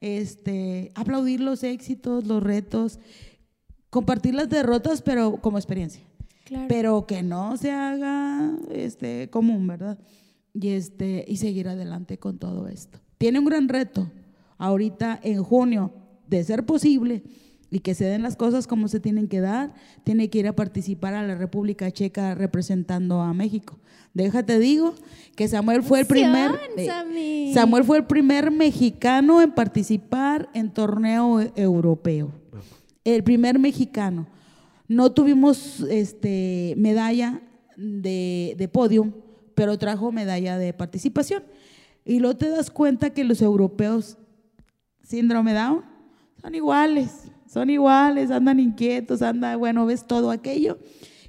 este, 0.00 0.92
aplaudir 0.94 1.40
los 1.40 1.62
éxitos, 1.62 2.26
los 2.26 2.42
retos 2.42 3.00
compartir 3.90 4.34
las 4.34 4.48
derrotas, 4.48 5.02
pero 5.02 5.36
como 5.40 5.58
experiencia. 5.58 6.02
Pero 6.68 7.06
que 7.06 7.22
no 7.22 7.56
se 7.56 7.70
haga 7.70 8.52
este, 8.72 9.30
común, 9.30 9.66
¿verdad? 9.66 9.98
Y, 10.52 10.70
este, 10.70 11.24
y 11.28 11.36
seguir 11.36 11.68
adelante 11.68 12.18
con 12.18 12.38
todo 12.38 12.66
esto. 12.66 12.98
Tiene 13.18 13.38
un 13.38 13.44
gran 13.44 13.68
reto 13.68 14.10
ahorita 14.58 15.20
en 15.22 15.42
junio, 15.44 15.92
de 16.26 16.42
ser 16.42 16.66
posible, 16.66 17.22
y 17.70 17.80
que 17.80 17.94
se 17.94 18.04
den 18.04 18.22
las 18.22 18.36
cosas 18.36 18.66
como 18.66 18.88
se 18.88 18.98
tienen 18.98 19.28
que 19.28 19.40
dar, 19.40 19.74
tiene 20.02 20.28
que 20.28 20.40
ir 20.40 20.48
a 20.48 20.56
participar 20.56 21.14
a 21.14 21.24
la 21.24 21.36
República 21.36 21.90
Checa 21.90 22.34
representando 22.34 23.20
a 23.20 23.32
México. 23.32 23.78
Déjate 24.12 24.58
digo 24.58 24.94
que 25.36 25.46
Samuel 25.46 25.84
fue 25.84 26.00
el 26.00 26.06
primer 26.06 26.50
eh, 26.76 27.52
Samuel 27.54 27.84
fue 27.84 27.98
el 27.98 28.06
primer 28.06 28.50
mexicano 28.50 29.40
en 29.40 29.52
participar 29.52 30.48
en 30.52 30.72
torneo 30.72 31.40
europeo. 31.54 32.39
El 33.04 33.22
primer 33.24 33.58
mexicano. 33.58 34.26
No 34.88 35.12
tuvimos 35.12 35.80
este, 35.88 36.74
medalla 36.76 37.40
de, 37.76 38.54
de 38.58 38.68
podium, 38.68 39.12
pero 39.54 39.78
trajo 39.78 40.12
medalla 40.12 40.58
de 40.58 40.72
participación. 40.72 41.42
Y 42.04 42.18
luego 42.18 42.36
te 42.36 42.48
das 42.48 42.70
cuenta 42.70 43.10
que 43.10 43.24
los 43.24 43.40
europeos, 43.40 44.18
síndrome 45.02 45.54
Down, 45.54 45.84
son 46.40 46.54
iguales 46.54 47.30
son 47.50 47.68
iguales, 47.68 48.30
andan 48.30 48.60
inquietos, 48.60 49.22
anda, 49.22 49.56
bueno, 49.56 49.84
ves 49.84 50.06
todo 50.06 50.30
aquello, 50.30 50.78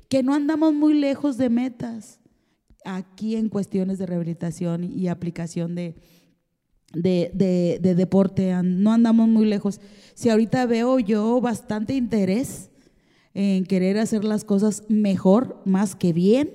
que 0.08 0.22
no 0.22 0.36
andamos 0.36 0.72
muy 0.74 0.94
lejos 0.94 1.38
de 1.38 1.50
metas 1.50 2.20
aquí 2.86 3.36
en 3.36 3.50
cuestiones 3.50 3.98
de 3.98 4.06
rehabilitación 4.06 4.84
y 4.84 5.08
aplicación 5.08 5.74
de, 5.74 5.96
de, 6.94 7.80
deporte, 7.82 8.54
no 8.64 8.92
andamos 8.92 9.28
muy 9.28 9.46
lejos. 9.46 9.80
Si 10.14 10.30
ahorita 10.30 10.66
veo 10.66 11.00
yo 11.00 11.40
bastante 11.42 11.94
interés 11.94 12.70
en 13.34 13.66
querer 13.66 13.98
hacer 13.98 14.24
las 14.24 14.44
cosas 14.44 14.84
mejor, 14.90 15.62
más 15.66 15.96
que 15.96 16.14
bien, 16.14 16.52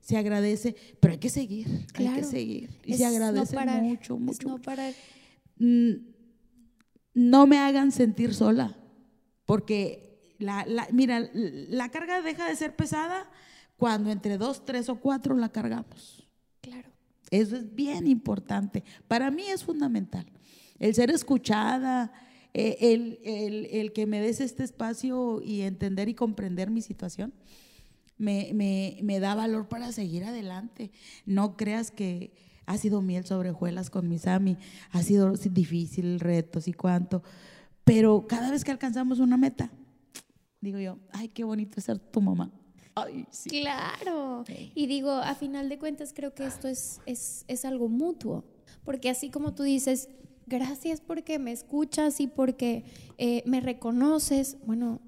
se 0.00 0.16
agradece, 0.16 0.76
pero 1.00 1.12
hay 1.12 1.18
que 1.18 1.30
seguir, 1.30 1.86
hay 1.94 2.08
que 2.08 2.24
seguir. 2.24 2.70
Y 2.84 2.94
se 2.94 3.06
agradece 3.06 3.56
mucho, 3.82 4.18
mucho. 4.18 4.48
No, 4.48 4.58
mm, 5.58 5.92
no 7.14 7.46
me 7.46 7.58
hagan 7.58 7.92
sentir 7.92 8.34
sola. 8.34 8.76
Porque, 9.44 10.36
la, 10.38 10.66
mira, 10.92 11.28
la 11.32 11.90
carga 11.90 12.22
deja 12.22 12.48
de 12.48 12.56
ser 12.56 12.74
pesada 12.74 13.30
cuando 13.76 14.10
entre 14.10 14.38
dos, 14.38 14.64
tres 14.64 14.88
o 14.88 14.96
cuatro 14.96 15.36
la 15.36 15.50
cargamos. 15.50 16.23
Eso 17.34 17.56
es 17.56 17.74
bien 17.74 18.06
importante. 18.06 18.84
Para 19.08 19.32
mí 19.32 19.42
es 19.42 19.64
fundamental. 19.64 20.24
El 20.78 20.94
ser 20.94 21.10
escuchada, 21.10 22.12
eh, 22.52 22.76
el, 22.80 23.18
el, 23.24 23.92
que 23.92 24.06
me 24.06 24.20
des 24.20 24.40
este 24.40 24.62
espacio 24.62 25.42
y 25.42 25.62
entender 25.62 26.08
y 26.08 26.14
comprender 26.14 26.70
mi 26.70 26.80
situación, 26.80 27.34
me, 28.18 28.52
me, 28.54 28.98
me, 29.02 29.18
da 29.18 29.34
valor 29.34 29.68
para 29.68 29.90
seguir 29.90 30.22
adelante. 30.24 30.92
No 31.26 31.56
creas 31.56 31.90
que 31.90 32.32
ha 32.66 32.78
sido 32.78 33.02
miel 33.02 33.24
sobre 33.26 33.50
hojuelas 33.50 33.90
con 33.90 34.08
mis 34.08 34.28
ami, 34.28 34.56
ha 34.92 35.02
sido 35.02 35.32
difícil, 35.32 36.20
retos 36.20 36.68
y 36.68 36.72
cuánto. 36.72 37.24
Pero 37.82 38.28
cada 38.28 38.52
vez 38.52 38.62
que 38.62 38.70
alcanzamos 38.70 39.18
una 39.18 39.36
meta, 39.36 39.72
digo 40.60 40.78
yo, 40.78 41.00
ay, 41.10 41.30
qué 41.30 41.42
bonito 41.42 41.80
ser 41.80 41.98
tu 41.98 42.20
mamá. 42.20 42.52
Ay, 42.94 43.26
sí. 43.30 43.50
Claro. 43.50 44.44
Y 44.74 44.86
digo, 44.86 45.10
a 45.10 45.34
final 45.34 45.68
de 45.68 45.78
cuentas 45.78 46.12
creo 46.14 46.34
que 46.34 46.46
esto 46.46 46.68
es, 46.68 47.00
es, 47.06 47.44
es 47.48 47.64
algo 47.64 47.88
mutuo, 47.88 48.44
porque 48.84 49.10
así 49.10 49.30
como 49.30 49.54
tú 49.54 49.62
dices, 49.64 50.08
gracias 50.46 51.00
porque 51.00 51.38
me 51.38 51.52
escuchas 51.52 52.20
y 52.20 52.26
porque 52.26 52.84
eh, 53.18 53.42
me 53.46 53.60
reconoces, 53.60 54.58
bueno, 54.66 55.00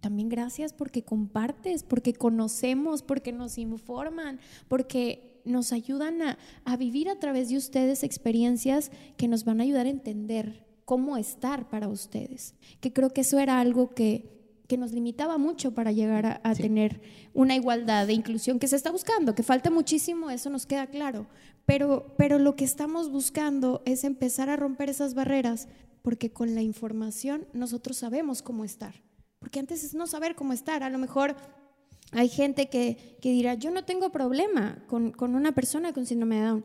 también 0.00 0.28
gracias 0.28 0.72
porque 0.72 1.02
compartes, 1.02 1.82
porque 1.82 2.12
conocemos, 2.12 3.02
porque 3.02 3.32
nos 3.32 3.58
informan, 3.58 4.40
porque 4.68 5.40
nos 5.44 5.72
ayudan 5.72 6.22
a, 6.22 6.38
a, 6.64 6.76
vivir 6.76 7.08
a 7.08 7.18
través 7.18 7.48
de 7.48 7.56
ustedes 7.56 8.02
experiencias 8.02 8.90
que 9.16 9.28
nos 9.28 9.44
van 9.44 9.60
a 9.60 9.64
ayudar 9.64 9.86
a 9.86 9.90
entender 9.90 10.66
cómo 10.84 11.16
estar 11.16 11.68
para 11.68 11.88
ustedes. 11.88 12.54
Que 12.80 12.92
creo 12.92 13.10
que 13.10 13.22
eso 13.22 13.38
era 13.38 13.60
algo 13.60 13.90
que, 13.90 14.41
nos 14.76 14.92
limitaba 14.92 15.38
mucho 15.38 15.74
para 15.74 15.92
llegar 15.92 16.40
a, 16.42 16.54
tener 16.54 17.00
una 17.34 17.54
igualdad 17.54 18.06
de 18.06 18.12
inclusión 18.12 18.58
que 18.58 18.68
se 18.68 18.76
está 18.76 18.90
buscando, 18.90 19.34
que 19.34 19.42
falta 19.42 19.70
muchísimo, 19.70 20.30
eso 20.30 20.50
nos 20.50 20.66
queda 20.66 20.86
claro. 20.86 21.26
Pero, 21.66 22.14
pero 22.16 22.38
lo 22.38 22.56
que 22.56 22.64
estamos 22.64 23.10
buscando 23.10 23.82
es 23.84 24.04
empezar 24.04 24.50
a 24.50 24.56
romper 24.56 24.90
esas 24.90 25.14
barreras, 25.14 25.68
porque 26.02 26.32
con 26.32 26.54
la 26.54 26.62
información 26.62 27.46
nosotros 27.52 27.96
sabemos 27.96 28.42
cómo 28.42 28.64
estar. 28.64 29.02
Porque 29.38 29.60
antes 29.60 29.84
es 29.84 29.94
no 29.94 30.06
saber 30.06 30.34
cómo 30.34 30.52
estar. 30.52 30.82
A 30.82 30.90
lo 30.90 30.98
mejor 30.98 31.36
hay 32.10 32.28
gente 32.28 32.68
que, 32.68 33.18
dirá, 33.22 33.54
yo 33.54 33.70
no 33.70 33.84
tengo 33.84 34.10
problema 34.10 34.84
con, 34.86 35.12
con 35.12 35.34
una 35.34 35.52
persona 35.52 35.92
con 35.92 36.06
síndrome 36.06 36.36
de 36.36 36.42
Down 36.42 36.64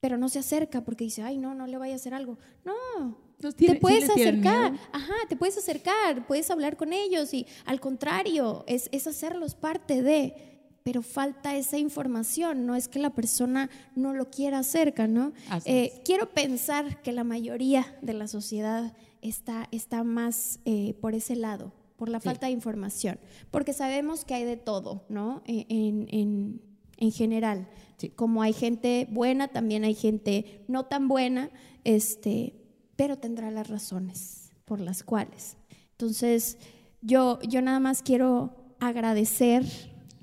pero 0.00 0.18
no 0.18 0.28
se 0.28 0.38
acerca 0.38 0.84
porque 0.84 1.02
dice, 1.02 1.22
ay, 1.22 1.36
no, 1.36 1.54
no 1.54 1.66
le 1.66 1.78
vaya 1.78 1.94
a 1.94 1.96
hacer 1.96 2.14
algo. 2.14 2.38
No, 2.64 3.18
te 3.38 3.74
puedes 3.76 4.08
acercar, 4.08 4.74
ajá, 4.92 5.14
te 5.28 5.36
puedes 5.36 5.58
acercar, 5.58 6.26
puedes 6.26 6.50
hablar 6.50 6.76
con 6.76 6.92
ellos 6.92 7.32
y 7.34 7.46
al 7.64 7.80
contrario, 7.80 8.64
es, 8.66 8.88
es 8.92 9.06
hacerlos 9.06 9.54
parte 9.54 10.02
de, 10.02 10.34
pero 10.82 11.02
falta 11.02 11.56
esa 11.56 11.78
información, 11.78 12.64
no 12.66 12.74
es 12.74 12.88
que 12.88 12.98
la 12.98 13.10
persona 13.10 13.68
no 13.94 14.14
lo 14.14 14.30
quiera 14.30 14.60
acerca, 14.60 15.06
¿no? 15.06 15.32
Eh, 15.64 16.00
quiero 16.04 16.30
pensar 16.30 17.02
que 17.02 17.12
la 17.12 17.24
mayoría 17.24 17.96
de 18.02 18.14
la 18.14 18.28
sociedad 18.28 18.96
está, 19.20 19.68
está 19.70 20.04
más 20.04 20.60
eh, 20.64 20.94
por 21.00 21.14
ese 21.14 21.36
lado, 21.36 21.72
por 21.96 22.08
la 22.08 22.20
falta 22.20 22.46
de 22.46 22.52
información, 22.52 23.18
porque 23.50 23.72
sabemos 23.72 24.24
que 24.24 24.34
hay 24.34 24.44
de 24.44 24.56
todo, 24.56 25.04
¿no? 25.08 25.42
E, 25.46 25.66
en, 25.68 26.06
en, 26.10 26.62
en 26.96 27.12
general. 27.12 27.68
Como 28.14 28.42
hay 28.42 28.52
gente 28.52 29.08
buena, 29.10 29.48
también 29.48 29.84
hay 29.84 29.94
gente 29.94 30.64
no 30.68 30.84
tan 30.84 31.08
buena, 31.08 31.50
este, 31.84 32.54
pero 32.96 33.18
tendrá 33.18 33.50
las 33.50 33.68
razones 33.68 34.50
por 34.64 34.80
las 34.80 35.02
cuales. 35.02 35.56
Entonces, 35.92 36.58
yo, 37.00 37.38
yo 37.42 37.62
nada 37.62 37.80
más 37.80 38.02
quiero 38.02 38.74
agradecer 38.80 39.64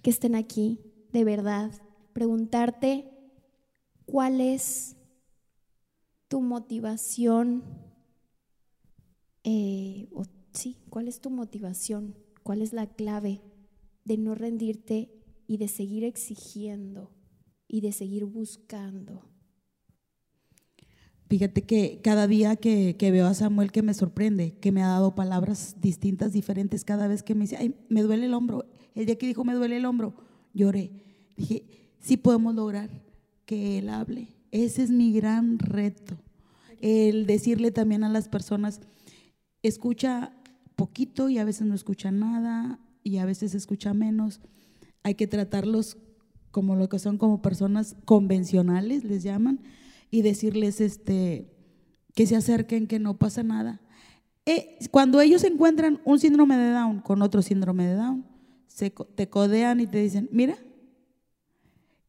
que 0.02 0.10
estén 0.10 0.36
aquí, 0.36 0.80
de 1.12 1.24
verdad, 1.24 1.72
preguntarte 2.14 3.10
cuál 4.06 4.42
es 4.42 4.96
tu 6.28 6.42
motivación, 6.42 7.64
eh, 9.44 10.10
sí, 10.54 10.78
cuál 10.90 11.08
es 11.08 11.22
tu 11.22 11.30
motivación, 11.30 12.16
cuál 12.44 12.62
es 12.62 12.74
la 12.74 12.88
clave 12.88 13.42
de 14.04 14.18
no 14.18 14.36
rendirte 14.36 15.12
y 15.48 15.58
de 15.58 15.68
seguir 15.68 16.04
exigiendo 16.04 17.12
y 17.68 17.82
de 17.82 17.92
seguir 17.92 18.26
buscando. 18.26 19.33
Fíjate 21.34 21.64
que 21.64 22.00
cada 22.04 22.28
día 22.28 22.56
que, 22.58 22.96
veo 23.00 23.26
a 23.26 23.34
Samuel 23.34 23.72
que 23.72 23.82
me 23.82 23.96
sorprende, 23.96 24.54
que 24.62 24.72
me 24.72 24.84
ha 24.84 24.88
dado 24.90 25.16
palabras 25.16 25.78
distintas, 25.82 26.32
diferentes, 26.32 26.86
cada 26.86 27.08
vez 27.08 27.24
que 27.24 27.34
me 27.34 27.46
dice, 27.46 27.58
ay, 27.58 27.74
me 27.90 28.04
duele 28.04 28.28
el 28.28 28.36
hombro. 28.36 28.66
El 28.94 29.08
día 29.08 29.18
que 29.18 29.26
dijo, 29.26 29.44
me 29.44 29.56
duele 29.56 29.78
el 29.78 29.86
hombro, 29.86 30.14
lloré. 30.54 30.92
Dije, 31.36 31.66
sí 32.00 32.18
podemos 32.18 32.54
lograr 32.54 32.92
que 33.48 33.80
él 33.80 33.90
hable. 33.90 34.28
Ese 34.52 34.84
es 34.84 34.92
mi 34.92 35.12
gran 35.12 35.58
reto. 35.58 36.20
El 36.82 37.26
decirle 37.26 37.72
también 37.72 38.04
a 38.04 38.10
las 38.10 38.28
personas, 38.28 38.82
escucha 39.64 40.34
poquito 40.76 41.30
y 41.30 41.40
a 41.40 41.46
veces 41.46 41.66
no 41.66 41.74
escucha 41.74 42.12
nada 42.12 42.80
y 43.02 43.18
a 43.18 43.26
veces 43.26 43.56
escucha 43.56 43.96
menos. 43.96 44.40
Hay 45.02 45.16
que 45.16 45.26
tratarlos 45.26 45.98
como 46.52 46.76
lo 46.76 46.90
que 46.90 47.00
son 47.00 47.18
como 47.18 47.42
personas 47.42 47.96
convencionales, 48.06 49.04
les 49.04 49.24
llaman, 49.24 49.62
y 50.14 50.22
decirles 50.22 50.80
este, 50.80 51.52
que 52.14 52.28
se 52.28 52.36
acerquen, 52.36 52.86
que 52.86 53.00
no 53.00 53.18
pasa 53.18 53.42
nada. 53.42 53.82
Eh, 54.46 54.78
cuando 54.92 55.20
ellos 55.20 55.44
encuentran 55.44 56.02
un 56.06 56.20
síndrome 56.20 56.56
de 56.56 56.70
Down 56.70 57.00
con 57.00 57.24
otro 57.24 57.42
síndrome 57.42 57.88
de 57.88 57.96
Down, 57.96 58.24
se, 58.68 58.92
te 58.92 59.28
codean 59.28 59.80
y 59.80 59.88
te 59.88 59.98
dicen, 59.98 60.30
mira, 60.32 60.56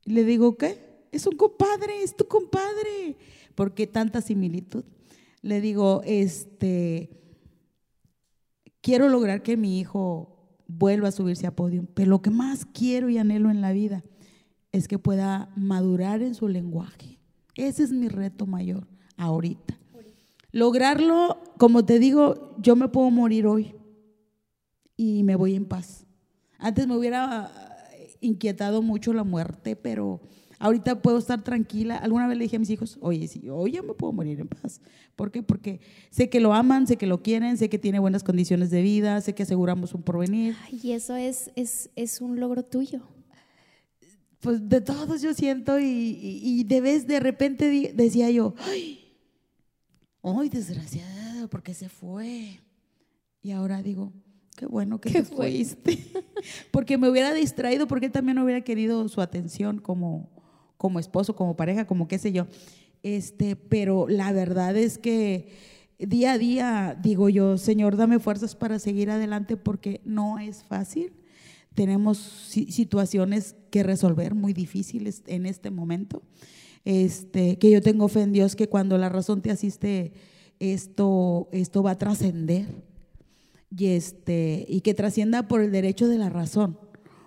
le 0.05 0.25
digo, 0.25 0.59
¿qué? 0.59 1.07
Es 1.13 1.27
un 1.27 1.35
compadre, 1.39 2.03
es 2.03 2.15
tu 2.15 2.29
compadre. 2.29 3.17
porque 3.55 3.87
tanta 3.87 4.21
similitud? 4.21 4.85
Le 5.41 5.63
digo, 5.63 6.03
este, 6.05 7.09
quiero 8.83 9.09
lograr 9.09 9.43
que 9.43 9.57
mi 9.57 9.81
hijo 9.81 10.59
vuelva 10.67 11.09
a 11.09 11.13
subirse 11.13 11.47
a 11.47 11.57
podio, 11.57 11.87
pero 11.95 12.11
lo 12.11 12.21
que 12.21 12.29
más 12.29 12.67
quiero 12.67 13.09
y 13.09 13.17
anhelo 13.17 13.51
en 13.51 13.63
la 13.63 13.73
vida 13.73 14.05
es 14.73 14.89
que 14.89 14.99
pueda 14.99 15.51
madurar 15.57 16.21
en 16.21 16.35
su 16.35 16.49
lenguaje. 16.49 17.15
Ese 17.57 17.85
es 17.85 17.93
mi 17.93 18.09
reto 18.09 18.47
mayor 18.47 18.87
ahorita. 19.17 19.79
Lograrlo, 20.51 21.43
como 21.59 21.85
te 21.85 21.99
digo, 21.99 22.55
yo 22.59 22.77
me 22.77 22.89
puedo 22.89 23.11
morir 23.11 23.47
hoy 23.47 23.75
y 24.97 25.25
me 25.25 25.37
voy 25.37 25.55
en 25.57 25.65
paz. 25.65 26.07
Antes 26.59 26.87
me 26.87 26.97
hubiera 26.97 27.51
inquietado 28.21 28.81
mucho 28.81 29.13
la 29.13 29.25
muerte, 29.25 29.75
pero 29.75 30.21
ahorita 30.61 31.03
puedo 31.03 31.19
estar 31.19 31.43
tranquila. 31.43 31.97
Alguna 31.97 32.29
vez 32.29 32.39
le 32.39 32.45
dije 32.45 32.57
a 32.57 32.61
mis 32.61 32.71
hijos, 32.71 32.99
oye, 33.01 33.27
sí, 33.27 33.49
hoy 33.49 33.73
ya 33.73 33.83
me 33.83 33.95
puedo 33.95 34.13
morir 34.13 34.41
en 34.41 34.49
paz. 34.49 34.81
¿Por 35.17 35.31
qué? 35.31 35.43
Porque 35.43 35.81
sé 36.11 36.31
que 36.31 36.41
lo 36.41 36.55
aman, 36.55 36.87
sé 36.87 36.97
que 36.97 37.07
lo 37.07 37.23
quieren, 37.23 37.57
sé 37.57 37.69
que 37.69 37.79
tiene 37.79 37.99
buenas 37.99 38.23
condiciones 38.23 38.71
de 38.71 38.83
vida, 38.83 39.21
sé 39.21 39.35
que 39.35 39.43
aseguramos 39.43 39.93
un 39.95 40.03
porvenir. 40.03 40.55
Y 40.71 40.93
eso 40.93 41.17
es, 41.17 41.51
es, 41.57 41.91
es 41.97 42.21
un 42.21 42.39
logro 42.39 42.63
tuyo 42.63 43.03
pues 44.45 44.69
de 44.69 44.83
todos 44.83 45.23
yo 45.23 45.33
siento 45.33 45.81
y, 45.81 46.65
de 46.65 46.83
vez 46.83 47.07
de 47.07 47.19
repente 47.19 47.93
decía 47.95 48.31
yo, 48.31 48.55
ay, 48.59 49.17
ay, 50.23 50.51
desgraciada, 50.51 51.49
porque 51.49 51.73
se 51.73 51.89
fue. 51.89 52.61
Y 53.41 53.53
ahora 53.53 53.83
digo, 53.83 54.13
qué 54.55 54.67
bueno 54.67 55.01
que 55.01 55.11
te 55.11 55.25
fuiste. 55.25 55.99
porque 56.71 56.99
me 56.99 57.09
hubiera 57.09 57.33
distraído, 57.33 57.89
porque 57.89 58.11
también 58.11 58.39
hubiera 58.39 58.61
querido 58.61 59.09
su 59.09 59.23
atención 59.23 59.81
como, 59.81 60.29
como 60.77 60.99
esposo, 60.99 61.35
como 61.35 61.57
pareja, 61.57 61.87
como 61.87 62.07
qué 62.07 62.19
sé 62.19 62.31
yo. 62.31 62.47
Este, 63.03 63.57
pero 63.57 64.09
la 64.09 64.31
verdad 64.33 64.77
es 64.77 64.99
que 64.99 65.49
día 65.99 66.33
a 66.33 66.39
día 66.39 66.99
digo 67.03 67.31
yo, 67.31 67.57
Señor, 67.57 67.97
dame 67.97 68.19
fuerzas 68.19 68.55
para 68.55 68.79
seguir 68.79 69.11
adelante 69.11 69.57
porque 69.57 70.03
no 70.05 70.39
es 70.39 70.65
fácil. 70.65 71.15
Tenemos 71.75 72.19
situaciones 72.19 73.57
que 73.71 73.83
resolver 73.83 74.35
muy 74.35 74.53
difíciles 74.53 75.23
en 75.27 75.47
este 75.47 75.71
momento. 75.71 76.23
Este, 76.85 77.59
que 77.59 77.71
yo 77.71 77.81
tengo 77.81 78.09
fe 78.09 78.23
en 78.23 78.33
Dios 78.33 78.57
que 78.57 78.69
cuando 78.69 78.99
la 78.99 79.09
razón 79.09 79.43
te 79.43 79.51
asiste, 79.51 80.13
esto, 80.61 81.49
esto 81.53 81.83
va 81.83 81.93
a 81.93 81.99
trascender 81.99 82.67
y, 83.77 83.87
este, 83.87 84.67
y 84.69 84.83
que 84.83 84.95
trascienda 84.95 85.49
por 85.49 85.61
el 85.61 85.73
derecho 85.73 86.09
de 86.09 86.19
la 86.19 86.29
razón 86.29 86.79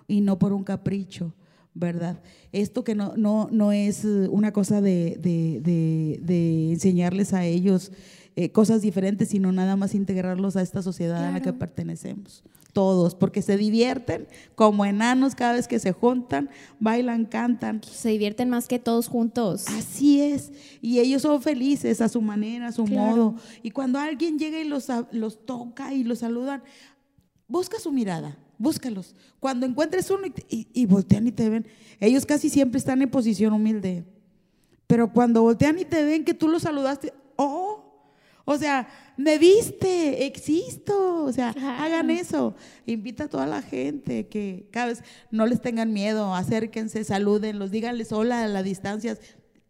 y 0.06 0.20
no 0.20 0.38
por 0.38 0.52
un 0.52 0.64
capricho. 0.64 1.34
¿verdad? 1.78 2.20
Esto 2.50 2.82
que 2.82 2.94
no, 2.94 3.14
no, 3.16 3.48
no 3.52 3.72
es 3.72 4.04
una 4.04 4.52
cosa 4.52 4.80
de, 4.80 5.16
de, 5.20 6.72
enseñarles 6.72 7.32
a 7.32 7.44
ellos 7.44 7.92
eh, 8.34 8.50
cosas 8.50 8.82
diferentes, 8.82 9.28
sino 9.28 9.52
nada 9.52 9.76
más 9.76 9.94
integrarlos 9.94 10.56
a 10.56 10.62
esta 10.62 10.82
sociedad 10.82 11.24
a 11.24 11.30
la 11.30 11.40
que 11.40 11.52
pertenecemos. 11.52 12.42
Todos, 12.72 13.14
porque 13.14 13.42
se 13.42 13.56
divierten 13.56 14.28
como 14.54 14.84
enanos 14.84 15.34
cada 15.34 15.54
vez 15.54 15.66
que 15.66 15.78
se 15.78 15.92
juntan, 15.92 16.50
bailan, 16.78 17.24
cantan. 17.24 17.80
Se 17.82 18.10
divierten 18.10 18.50
más 18.50 18.68
que 18.68 18.78
todos 18.78 19.08
juntos. 19.08 19.66
Así 19.68 20.20
es. 20.20 20.52
Y 20.80 21.00
ellos 21.00 21.22
son 21.22 21.42
felices 21.42 22.00
a 22.00 22.08
su 22.08 22.20
manera, 22.20 22.68
a 22.68 22.72
su 22.72 22.86
modo. 22.86 23.34
Y 23.62 23.70
cuando 23.70 23.98
alguien 23.98 24.38
llega 24.38 24.60
y 24.60 24.64
los, 24.64 24.86
los 25.12 25.44
toca 25.44 25.92
y 25.94 26.04
los 26.04 26.20
saludan, 26.20 26.62
busca 27.48 27.80
su 27.80 27.90
mirada 27.90 28.36
búscalos. 28.58 29.14
Cuando 29.40 29.64
encuentres 29.64 30.10
uno 30.10 30.26
y, 30.48 30.86
voltean 30.86 31.26
y 31.28 31.32
te 31.32 31.48
ven, 31.48 31.66
ellos 32.00 32.26
casi 32.26 32.50
siempre 32.50 32.78
están 32.78 33.00
en 33.00 33.10
posición 33.10 33.52
humilde. 33.52 34.04
Pero 34.86 35.12
cuando 35.12 35.42
voltean 35.42 35.78
y 35.78 35.84
te 35.84 36.04
ven 36.04 36.24
que 36.24 36.34
tú 36.34 36.48
los 36.48 36.62
saludaste, 36.62 37.14
o 38.50 38.56
sea, 38.56 38.88
me 39.18 39.36
viste, 39.36 40.24
existo, 40.24 41.24
o 41.24 41.30
sea, 41.30 41.50
hagan 41.50 42.08
eso. 42.08 42.54
Invita 42.86 43.24
a 43.24 43.28
toda 43.28 43.46
la 43.46 43.60
gente 43.60 44.26
que 44.28 44.66
cada 44.70 44.86
vez 44.86 45.04
no 45.30 45.44
les 45.44 45.60
tengan 45.60 45.92
miedo, 45.92 46.34
acérquense, 46.34 47.04
saluden, 47.04 47.58
los 47.58 47.70
díganles 47.70 48.10
hola 48.10 48.44
a 48.44 48.48
la 48.48 48.62
distancia. 48.62 49.18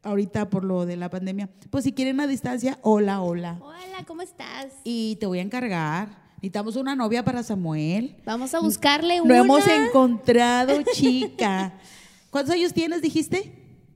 Ahorita 0.05 0.49
por 0.49 0.63
lo 0.63 0.87
de 0.87 0.97
la 0.97 1.11
pandemia, 1.11 1.51
pues 1.71 1.83
si 1.83 1.93
quieren 1.93 2.21
a 2.21 2.29
distancia, 2.29 2.79
hola, 2.83 3.21
hola. 3.21 3.59
Hola, 3.61 4.05
¿cómo 4.07 4.23
estás? 4.23 4.67
Y 4.85 5.17
te 5.17 5.27
voy 5.27 5.41
a 5.41 5.43
encargar 5.43 6.29
Necesitamos 6.37 6.77
una 6.77 6.95
novia 6.95 7.25
para 7.25 7.43
Samuel. 7.43 8.15
Vamos 8.25 8.55
a 8.55 8.61
buscarle 8.61 9.21
una. 9.21 9.35
Lo 9.35 9.43
hemos 9.43 9.67
encontrado, 9.67 10.83
chica. 10.93 11.75
¿Cuántos 12.31 12.55
años 12.55 12.73
tienes, 12.73 13.03
dijiste? 13.03 13.53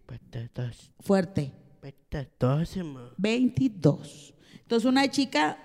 22. 0.09 0.93
Fuerte. 0.99 1.53
22. 1.81 3.15
22. 3.17 4.32
Entonces, 4.73 4.89
una 4.89 5.07
chica 5.11 5.59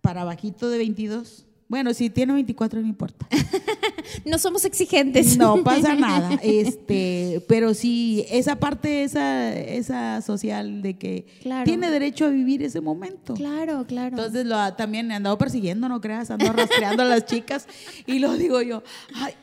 para 0.00 0.22
bajito 0.22 0.68
de 0.68 0.78
22. 0.78 1.44
Bueno, 1.66 1.92
si 1.92 2.08
tiene 2.08 2.34
24 2.34 2.82
no 2.82 2.86
importa. 2.86 3.26
no 4.24 4.38
somos 4.38 4.64
exigentes. 4.64 5.36
No 5.36 5.64
pasa 5.64 5.96
nada. 5.96 6.38
Este, 6.40 7.44
pero 7.48 7.74
sí, 7.74 8.24
esa 8.30 8.60
parte, 8.60 9.02
esa, 9.02 9.52
esa 9.52 10.22
social 10.22 10.82
de 10.82 10.96
que 10.96 11.26
tiene 11.64 11.90
derecho 11.90 12.26
a 12.26 12.28
vivir 12.28 12.62
ese 12.62 12.80
momento. 12.80 13.34
Claro, 13.34 13.86
claro. 13.88 14.10
Entonces 14.10 14.46
lo, 14.46 14.72
también 14.74 15.10
he 15.10 15.14
andado 15.14 15.36
persiguiendo, 15.36 15.88
no 15.88 16.00
creas, 16.00 16.30
ando 16.30 16.52
rastreando 16.52 17.02
a 17.02 17.06
las 17.06 17.24
chicas 17.26 17.66
y 18.06 18.20
lo 18.20 18.34
digo 18.34 18.62
yo, 18.62 18.84
ay, 19.16 19.34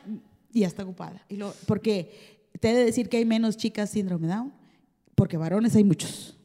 ya 0.54 0.68
está 0.68 0.84
ocupada. 0.84 1.22
Y 1.28 1.36
lo, 1.36 1.52
porque 1.66 2.40
te 2.60 2.70
he 2.70 2.74
de 2.74 2.86
decir 2.86 3.10
que 3.10 3.18
hay 3.18 3.26
menos 3.26 3.58
chicas 3.58 3.90
síndrome 3.90 4.28
Down, 4.28 4.54
porque 5.14 5.36
varones 5.36 5.76
hay 5.76 5.84
muchos. 5.84 6.38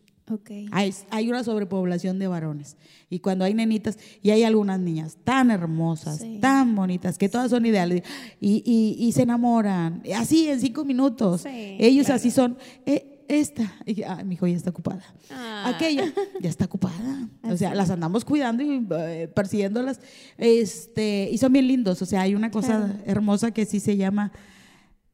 Hay, 0.71 1.29
una 1.29 1.43
sobrepoblación 1.43 2.19
de 2.19 2.27
varones. 2.27 2.75
Y 3.09 3.19
cuando 3.19 3.45
hay 3.45 3.53
nenitas, 3.53 3.97
y 4.21 4.31
hay 4.31 4.43
algunas 4.43 4.79
niñas 4.79 5.17
tan 5.23 5.51
hermosas, 5.51 6.21
tan 6.41 6.75
bonitas, 6.75 7.17
que 7.17 7.29
todas 7.29 7.49
son 7.49 7.65
ideales, 7.65 8.03
y, 8.41 9.11
se 9.13 9.23
enamoran, 9.23 10.03
así 10.15 10.49
en 10.49 10.59
cinco 10.59 10.83
minutos. 10.83 11.43
Ellos 11.45 12.09
así 12.09 12.31
son. 12.31 12.57
Eh, 12.85 13.13
esta, 13.27 13.73
ah, 14.07 14.23
mi 14.23 14.35
hijo 14.35 14.47
ya 14.47 14.55
está 14.55 14.69
ocupada. 14.69 15.03
Ah. 15.29 15.73
Aquella 15.75 16.13
ya 16.41 16.49
está 16.49 16.65
ocupada. 16.65 17.27
O 17.43 17.57
sea, 17.57 17.75
las 17.75 17.89
andamos 17.89 18.23
cuidando 18.23 18.63
y 18.63 18.87
eh, 18.89 19.29
persiguiéndolas. 19.33 19.99
Este, 20.37 21.29
y 21.31 21.37
son 21.37 21.51
bien 21.51 21.67
lindos. 21.67 22.01
O 22.01 22.05
sea, 22.05 22.21
hay 22.21 22.35
una 22.35 22.51
cosa 22.51 22.95
hermosa 23.05 23.51
que 23.51 23.65
sí 23.65 23.79
se 23.79 23.97
llama 23.97 24.31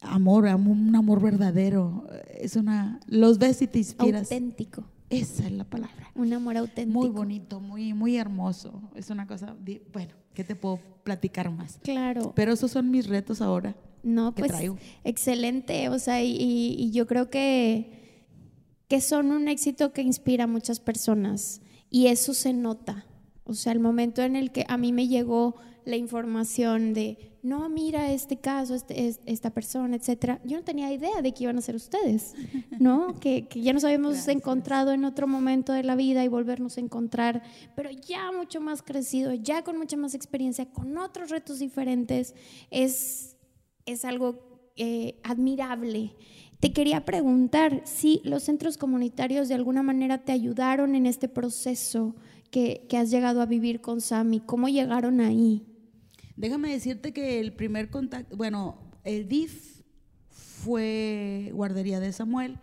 amor, 0.01 0.45
un 0.45 0.95
amor 0.95 1.21
verdadero. 1.21 2.07
Es 2.39 2.55
una, 2.55 2.99
los 3.07 3.39
ves 3.39 3.61
y 3.63 3.67
te 3.67 3.79
inspiras. 3.79 4.31
Auténtico. 4.31 4.83
Esa 5.21 5.45
es 5.45 5.51
la 5.51 5.63
palabra. 5.63 6.11
Un 6.15 6.33
amor 6.33 6.57
auténtico. 6.57 6.99
Muy 6.99 7.09
bonito, 7.09 7.59
muy, 7.59 7.93
muy 7.93 8.17
hermoso. 8.17 8.81
Es 8.95 9.09
una 9.09 9.27
cosa, 9.27 9.55
bueno, 9.91 10.13
¿qué 10.33 10.43
te 10.43 10.55
puedo 10.55 10.79
platicar 11.03 11.49
más? 11.51 11.79
Claro. 11.83 12.33
Pero 12.35 12.53
esos 12.53 12.71
son 12.71 12.89
mis 12.89 13.07
retos 13.07 13.41
ahora. 13.41 13.75
No, 14.03 14.35
pues 14.35 14.51
excelente. 15.03 15.89
O 15.89 15.97
sea, 15.97 16.21
y, 16.23 16.91
yo 16.91 17.07
creo 17.07 17.29
que, 17.29 18.25
que 18.87 19.01
son 19.01 19.31
un 19.31 19.47
éxito 19.47 19.93
que 19.93 20.01
inspira 20.01 20.43
a 20.43 20.47
muchas 20.47 20.79
personas. 20.79 21.61
Y 21.89 22.07
eso 22.07 22.33
se 22.33 22.53
nota. 22.53 23.05
O 23.45 23.53
sea, 23.53 23.73
el 23.73 23.79
momento 23.79 24.21
en 24.21 24.35
el 24.35 24.51
que 24.51 24.65
a 24.67 24.77
mí 24.77 24.93
me 24.93 25.07
llegó 25.07 25.55
la 25.85 25.97
información 25.97 26.93
de 26.93 27.33
no, 27.43 27.67
mira 27.67 28.13
este 28.13 28.37
caso, 28.37 28.73
este, 28.73 29.13
esta 29.25 29.49
persona, 29.49 29.97
etcétera. 29.97 30.39
Yo 30.45 30.55
no 30.55 30.63
tenía 30.63 30.93
idea 30.93 31.21
de 31.21 31.33
que 31.33 31.43
iban 31.43 31.57
a 31.57 31.61
ser 31.61 31.75
ustedes, 31.75 32.33
¿no? 32.79 33.15
que, 33.19 33.49
ya 33.53 33.73
nos 33.73 33.83
habíamos 33.83 34.25
encontrado 34.29 34.93
en 34.93 35.03
otro 35.03 35.27
momento 35.27 35.73
de 35.73 35.83
la 35.83 35.97
vida 35.97 36.23
y 36.23 36.29
volvernos 36.29 36.77
a 36.77 36.81
encontrar, 36.81 37.43
pero 37.75 37.91
ya 37.91 38.31
mucho 38.31 38.61
más 38.61 38.81
crecido, 38.81 39.33
ya 39.33 39.61
con 39.61 39.77
mucha 39.77 39.97
más 39.97 40.15
experiencia, 40.15 40.71
con 40.71 40.97
otros 40.97 41.31
retos 41.31 41.59
diferentes, 41.59 42.33
es, 42.71 43.35
es 43.85 44.05
algo 44.05 44.71
eh, 44.77 45.19
admirable. 45.23 46.15
Te 46.61 46.71
quería 46.71 47.03
preguntar 47.03 47.81
si 47.83 48.21
los 48.23 48.43
centros 48.43 48.77
comunitarios 48.77 49.49
de 49.49 49.55
alguna 49.55 49.83
manera 49.83 50.23
te 50.23 50.31
ayudaron 50.31 50.95
en 50.95 51.07
este 51.07 51.27
proceso 51.27 52.15
que, 52.53 52.87
has 52.95 53.09
llegado 53.09 53.41
a 53.41 53.47
vivir 53.47 53.81
con 53.81 53.99
Sami, 53.99 54.39
¿cómo 54.39 54.69
llegaron 54.69 55.21
ahí? 55.21 55.65
Déjame 56.35 56.71
decirte 56.71 57.11
que 57.11 57.39
el 57.39 57.51
primer 57.53 57.89
contacto, 57.89 58.37
bueno, 58.37 58.77
el 59.03 59.27
DIF 59.27 59.81
fue 60.29 61.49
guardería 61.53 61.99
de 61.99 62.13
Samuel, 62.13 62.59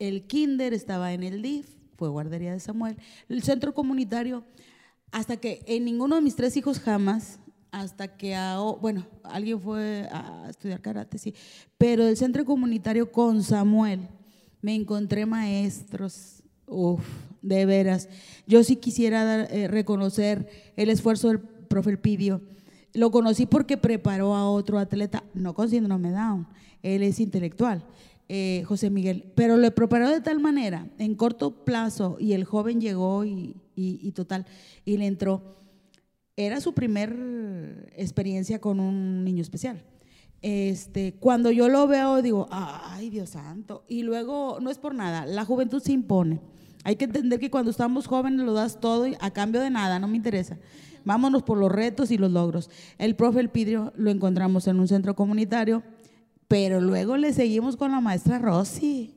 el 0.00 0.26
kinder 0.26 0.74
estaba 0.74 1.12
en 1.12 1.22
el 1.22 1.40
DIF, 1.40 1.68
fue 1.96 2.08
guardería 2.08 2.52
de 2.52 2.58
Samuel, 2.58 2.96
el 3.28 3.44
centro 3.44 3.72
comunitario, 3.74 4.44
hasta 5.12 5.36
que 5.36 5.62
en 5.68 5.84
ninguno 5.84 6.16
de 6.16 6.22
mis 6.22 6.34
tres 6.34 6.56
hijos 6.56 6.80
jamás, 6.80 7.38
hasta 7.70 8.16
que, 8.16 8.36
bueno, 8.80 9.06
alguien 9.22 9.60
fue 9.60 10.08
a 10.10 10.48
estudiar 10.50 10.82
karate, 10.82 11.18
sí, 11.18 11.32
pero 11.78 12.08
el 12.08 12.16
centro 12.16 12.44
comunitario 12.44 13.12
con 13.12 13.40
Samuel 13.44 14.00
me 14.60 14.74
encontré 14.74 15.26
maestros, 15.26 16.41
uff, 16.72 17.04
de 17.42 17.66
veras. 17.66 18.08
Yo 18.46 18.64
sí 18.64 18.76
quisiera 18.76 19.44
eh, 19.44 19.68
reconocer 19.68 20.48
el 20.76 20.90
esfuerzo 20.90 21.28
del 21.28 21.40
profe 21.40 21.90
Elpidio 21.90 22.40
lo 22.94 23.10
conocí 23.10 23.46
porque 23.46 23.76
preparó 23.76 24.34
a 24.34 24.48
otro 24.50 24.78
atleta, 24.78 25.24
no 25.34 25.54
con 25.54 25.68
síndrome 25.68 26.10
Down, 26.10 26.46
él 26.82 27.02
es 27.02 27.20
intelectual, 27.20 27.84
eh, 28.28 28.64
José 28.66 28.90
Miguel, 28.90 29.32
pero 29.34 29.56
lo 29.56 29.74
preparó 29.74 30.10
de 30.10 30.20
tal 30.20 30.40
manera, 30.40 30.88
en 30.98 31.14
corto 31.14 31.64
plazo, 31.64 32.16
y 32.20 32.32
el 32.32 32.44
joven 32.44 32.80
llegó 32.80 33.24
y, 33.24 33.54
total, 34.14 34.46
y 34.84 34.96
le 34.96 35.06
entró. 35.06 35.56
Era 36.36 36.60
su 36.60 36.72
primer 36.72 37.90
experiencia 37.96 38.60
con 38.60 38.80
un 38.80 39.24
niño 39.24 39.42
especial. 39.42 39.82
Este, 40.40 41.14
cuando 41.14 41.50
yo 41.50 41.68
lo 41.68 41.86
veo, 41.86 42.20
digo, 42.20 42.48
ay, 42.50 43.10
Dios 43.10 43.30
santo. 43.30 43.84
Y 43.86 44.02
luego, 44.02 44.58
no 44.60 44.70
es 44.70 44.78
por 44.78 44.94
nada, 44.94 45.26
la 45.26 45.44
juventud 45.44 45.80
se 45.82 45.92
impone. 45.92 46.40
Hay 46.84 46.96
que 46.96 47.04
entender 47.04 47.38
que 47.38 47.50
cuando 47.50 47.70
estamos 47.70 48.06
jóvenes 48.06 48.44
lo 48.44 48.52
das 48.54 48.80
todo 48.80 49.06
a 49.20 49.30
cambio 49.30 49.60
de 49.60 49.70
nada, 49.70 49.98
no 49.98 50.08
me 50.08 50.16
interesa. 50.16 50.58
Vámonos 51.04 51.42
por 51.42 51.58
los 51.58 51.70
retos 51.70 52.10
y 52.10 52.18
los 52.18 52.30
logros. 52.30 52.70
El 52.98 53.16
profe 53.16 53.40
Elpidio 53.40 53.92
lo 53.96 54.10
encontramos 54.10 54.66
en 54.66 54.80
un 54.80 54.88
centro 54.88 55.14
comunitario, 55.14 55.82
pero 56.48 56.80
luego 56.80 57.16
le 57.16 57.32
seguimos 57.32 57.76
con 57.76 57.92
la 57.92 58.00
maestra 58.00 58.38
Rosy, 58.38 59.14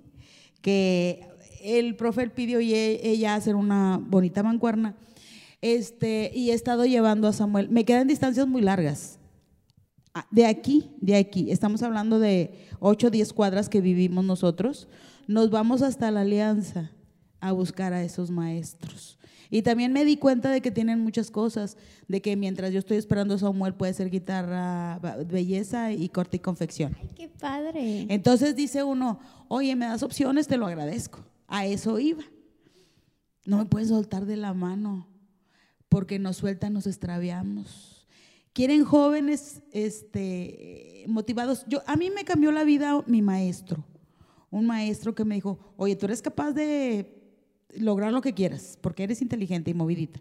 que 0.62 1.28
el 1.63 1.95
profe 1.95 2.23
Elpidio 2.23 2.60
y 2.60 2.73
e, 2.73 3.01
ella 3.04 3.36
hacen 3.36 3.56
una 3.56 3.99
bonita 4.01 4.43
mancuerna. 4.43 4.95
Este, 5.62 6.32
y 6.36 6.51
he 6.51 6.54
estado 6.54 6.86
llevando 6.86 7.28
a 7.28 7.34
Samuel. 7.34 7.69
Me 7.69 7.86
quedan 7.86 8.08
distancias 8.08 8.47
muy 8.47 8.62
largas. 8.62 9.17
Ah, 10.13 10.28
de 10.30 10.45
aquí, 10.45 10.91
de 11.01 11.15
aquí, 11.15 11.51
estamos 11.51 11.82
hablando 11.82 12.19
de 12.19 12.67
8 12.80 13.08
o 13.08 13.10
10 13.10 13.34
cuadras 13.34 13.69
que 13.69 13.82
vivimos 13.82 14.23
nosotros. 14.23 14.88
Nos 15.28 15.49
vamos 15.49 15.82
hasta 15.82 16.12
la 16.12 16.21
Alianza 16.21 16.91
a 17.39 17.52
buscar 17.52 17.93
a 17.93 18.04
esos 18.04 18.32
maestros. 18.32 19.17
Y 19.50 19.62
también 19.62 19.93
me 19.93 20.06
di 20.06 20.17
cuenta 20.17 20.50
de 20.52 20.62
que 20.62 20.71
tienen 20.71 21.00
muchas 21.00 21.32
cosas, 21.32 21.78
de 22.08 22.21
que 22.21 22.36
mientras 22.36 22.71
yo 22.71 22.80
estoy 22.80 22.98
esperando 22.98 23.36
a 23.36 23.39
Samuel 23.39 23.74
puede 23.74 23.93
ser 23.93 24.10
guitarra, 24.10 25.00
belleza 25.28 25.91
y 25.91 26.10
corte 26.10 26.38
y 26.38 26.39
confección. 26.39 26.95
Ay, 27.00 27.10
qué 27.15 27.30
padre. 27.30 28.08
Entonces 28.10 28.56
dice 28.56 28.84
uno, 28.84 29.19
oye, 29.48 29.76
me 29.76 29.86
das 29.86 30.04
opciones, 30.04 30.48
te 30.48 30.58
lo 30.58 30.65
agradezco. 30.65 31.19
A 31.48 31.65
eso 31.65 32.00
iba. 32.00 32.24
No 33.45 33.58
me 33.60 33.65
puedes 33.65 33.89
soltar 33.89 34.26
de 34.26 34.38
la 34.38 34.54
mano, 34.54 35.08
porque 35.89 36.17
nos 36.17 36.38
sueltan, 36.38 36.74
nos 36.74 36.88
extraviamos. 36.88 38.08
Quieren 38.54 38.84
jóvenes 38.84 39.62
este, 39.71 41.06
motivados. 41.08 41.65
Yo, 41.67 41.82
a 41.86 41.95
mí 41.95 42.10
me 42.10 42.24
cambió 42.24 42.52
la 42.52 42.63
vida 42.63 43.04
mi 43.06 43.21
maestro, 43.21 43.86
un 44.50 44.65
maestro 44.65 45.13
que 45.13 45.26
me 45.26 45.36
dijo, 45.36 45.60
oye, 45.78 45.95
tú 45.95 46.08
eres 46.08 46.21
capaz 46.21 46.54
de 46.54 47.25
lograr 47.73 48.12
lo 48.12 48.21
que 48.21 48.34
quieras, 48.34 48.78
porque 48.82 49.04
eres 49.04 49.21
inteligente 49.21 49.71
y 49.71 49.73
movidita. 49.73 50.19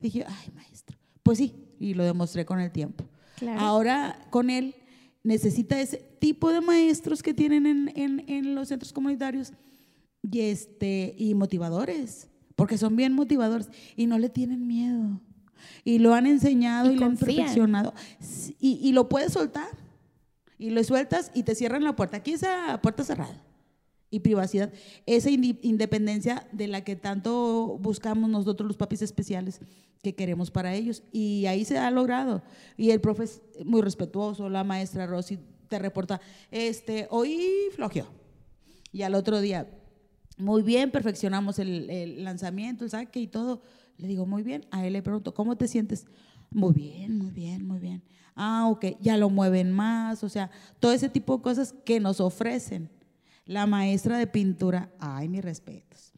Dije, 0.00 0.24
ay, 0.26 0.50
maestro, 0.54 0.96
pues 1.22 1.38
sí, 1.38 1.54
y 1.78 1.94
lo 1.94 2.04
demostré 2.04 2.44
con 2.44 2.60
el 2.60 2.70
tiempo. 2.70 3.04
Ahora 3.56 4.18
con 4.30 4.50
él 4.50 4.74
necesita 5.22 5.80
ese 5.80 5.98
tipo 6.18 6.52
de 6.52 6.60
maestros 6.60 7.22
que 7.22 7.34
tienen 7.34 7.90
en, 7.94 8.24
en, 8.28 8.54
los 8.54 8.68
centros 8.68 8.92
comunitarios 8.92 9.52
y, 10.22 10.40
este, 10.40 11.14
y 11.16 11.34
motivadores, 11.34 12.28
porque 12.56 12.76
son 12.76 12.96
bien 12.96 13.14
motivadores 13.14 13.70
y 13.96 14.06
no 14.06 14.18
le 14.18 14.28
tienen 14.28 14.66
miedo. 14.66 15.20
Y 15.84 15.98
lo 15.98 16.14
han 16.14 16.26
enseñado 16.26 16.90
y, 16.90 16.96
lo 16.96 17.06
han 17.06 17.16
perfeccionado. 17.16 17.94
Y, 18.58 18.78
y 18.82 18.92
lo 18.92 19.08
puedes 19.08 19.32
soltar. 19.32 19.68
Y 20.58 20.70
lo 20.70 20.84
sueltas 20.84 21.30
y 21.34 21.42
te 21.42 21.54
cierran 21.54 21.84
la 21.84 21.96
puerta. 21.96 22.18
Aquí 22.18 22.32
esa 22.32 22.80
puerta 22.82 23.02
cerrada 23.02 23.42
y 24.10 24.20
privacidad, 24.20 24.72
esa 25.06 25.30
independencia 25.30 26.46
de 26.52 26.66
la 26.66 26.82
que 26.82 26.96
tanto 26.96 27.78
buscamos 27.80 28.28
nosotros 28.28 28.66
los 28.66 28.76
papis 28.76 29.02
especiales 29.02 29.60
que 30.02 30.14
queremos 30.14 30.50
para 30.50 30.74
ellos. 30.74 31.02
Y 31.12 31.46
ahí 31.46 31.64
se 31.64 31.78
ha 31.78 31.90
logrado. 31.90 32.42
Y 32.76 32.90
el 32.90 33.00
profe 33.00 33.24
muy 33.64 33.82
respetuoso, 33.82 34.48
la 34.48 34.64
maestra 34.64 35.06
Rosy 35.06 35.38
te 35.68 35.78
reporta, 35.78 36.20
este, 36.50 37.06
hoy 37.10 37.48
flojeó. 37.74 38.06
Y 38.92 39.02
al 39.02 39.14
otro 39.14 39.40
día, 39.40 39.68
muy 40.36 40.62
bien, 40.62 40.90
perfeccionamos 40.90 41.58
el, 41.60 42.24
lanzamiento, 42.24 42.84
el 42.84 42.90
saque 42.90 43.20
y 43.20 43.28
todo. 43.28 43.62
Le 43.96 44.08
digo, 44.08 44.26
muy 44.26 44.42
bien. 44.42 44.66
A 44.72 44.84
él 44.84 44.94
le 44.94 45.02
pregunto, 45.02 45.32
¿cómo 45.34 45.56
te 45.56 45.68
sientes? 45.68 46.06
Muy 46.50 46.72
bien, 46.72 47.16
muy 47.16 47.30
bien, 47.30 47.64
muy 47.64 47.78
bien. 47.78 48.02
Ah, 48.34 48.66
ok, 48.68 48.86
ya 49.00 49.16
lo 49.16 49.30
mueven 49.30 49.70
más, 49.70 50.24
o 50.24 50.28
sea, 50.28 50.50
todo 50.78 50.92
ese 50.92 51.08
tipo 51.08 51.36
de 51.36 51.42
cosas 51.42 51.74
que 51.84 52.00
nos 52.00 52.20
ofrecen 52.20 52.88
la 53.50 53.66
maestra 53.66 54.16
de 54.16 54.28
pintura, 54.28 54.92
ay, 55.00 55.28
mis 55.28 55.42
respetos. 55.42 56.12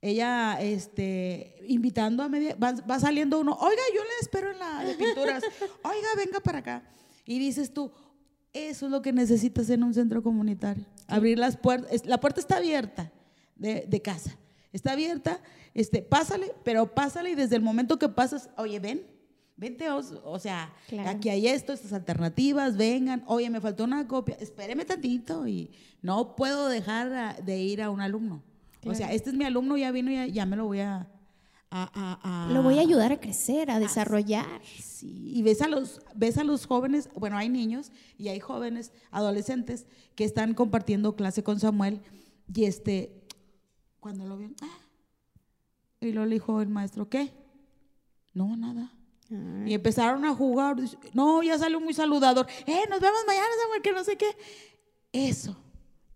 Ella, 0.00 0.58
este, 0.60 1.56
invitando 1.66 2.22
a 2.22 2.28
media, 2.28 2.54
va, 2.54 3.00
saliendo 3.00 3.40
uno, 3.40 3.52
oiga, 3.60 3.82
yo 3.92 4.00
le 4.00 4.10
espero 4.20 4.52
en 4.52 4.60
la 4.60 4.84
de 4.84 4.94
pinturas, 4.94 5.42
oiga, 5.82 6.08
venga 6.16 6.38
para 6.38 6.58
acá. 6.58 6.84
Y 7.26 7.40
dices 7.40 7.74
tú, 7.74 7.90
eso 8.52 8.86
es 8.86 8.92
lo 8.92 9.02
que 9.02 9.12
necesitas 9.12 9.68
en 9.70 9.82
un 9.82 9.92
centro 9.92 10.22
comunitario. 10.22 10.84
Abrir 11.08 11.36
las 11.36 11.56
puertas, 11.56 12.06
la 12.06 12.20
puerta 12.20 12.38
está 12.38 12.58
abierta 12.58 13.10
de, 13.56 13.84
de, 13.88 14.00
casa, 14.00 14.38
está 14.72 14.92
abierta, 14.92 15.40
este, 15.74 16.00
pásale, 16.00 16.54
pero 16.62 16.94
pásale 16.94 17.30
y 17.30 17.34
desde 17.34 17.56
el 17.56 17.62
momento 17.62 17.98
que 17.98 18.08
pasas, 18.08 18.50
oye, 18.56 18.78
ven, 18.78 19.04
vente, 19.58 19.90
o, 19.90 20.38
sea, 20.38 20.72
aquí 21.06 21.28
hay 21.28 21.48
esto, 21.48 21.72
estas 21.72 21.92
alternativas, 21.92 22.76
vengan, 22.76 23.24
oye, 23.26 23.50
me 23.50 23.60
faltó 23.60 23.84
una 23.84 24.06
copia, 24.06 24.36
espéreme 24.40 24.84
tantito 24.84 25.46
y 25.48 25.72
no 26.00 26.36
puedo 26.36 26.68
dejar 26.68 27.44
de 27.44 27.58
ir 27.58 27.82
a 27.82 27.90
un 27.90 28.00
alumno. 28.00 28.42
O 28.84 28.94
sea, 28.94 29.12
este 29.12 29.30
es 29.30 29.36
mi 29.36 29.44
alumno, 29.44 29.76
ya 29.76 29.90
vino, 29.90 30.10
ya, 30.10 30.26
ya 30.26 30.46
me 30.46 30.56
lo 30.56 30.66
voy 30.66 30.78
a, 30.80 31.08
Lo 32.50 32.62
voy 32.62 32.78
a 32.78 32.82
ayudar 32.82 33.12
a 33.12 33.20
crecer, 33.20 33.70
a 33.70 33.80
desarrollar. 33.80 34.62
Sí, 34.80 35.32
y 35.34 35.42
ves 35.42 35.60
a, 35.60 35.68
los, 35.68 36.00
ves 36.14 36.38
a 36.38 36.44
los 36.44 36.64
jóvenes, 36.64 37.10
bueno, 37.14 37.36
hay 37.36 37.48
niños 37.48 37.90
y 38.16 38.28
hay 38.28 38.38
jóvenes, 38.38 38.92
adolescentes, 39.10 39.86
que 40.14 40.24
están 40.24 40.54
compartiendo 40.54 41.16
clase 41.16 41.42
con 41.42 41.58
Samuel 41.58 42.00
y 42.54 42.64
este, 42.64 43.26
cuando 43.98 44.24
lo 44.24 44.36
vieron, 44.36 44.56
ah", 44.62 44.78
y 46.00 46.12
lo 46.12 46.24
dijo 46.26 46.62
el 46.62 46.68
maestro, 46.68 47.08
¿qué? 47.08 47.32
No, 48.32 48.56
nada. 48.56 48.92
Y 49.30 49.74
empezaron 49.74 50.24
a 50.24 50.34
jugar. 50.34 50.76
No, 51.12 51.42
ya 51.42 51.58
salió 51.58 51.80
muy 51.80 51.92
saludador. 51.92 52.46
Eh, 52.66 52.84
nos 52.88 53.00
vemos 53.00 53.20
mañana, 53.26 53.46
Samuel, 53.62 53.82
que 53.82 53.92
no 53.92 54.04
sé 54.04 54.16
qué. 54.16 54.36
Eso, 55.12 55.56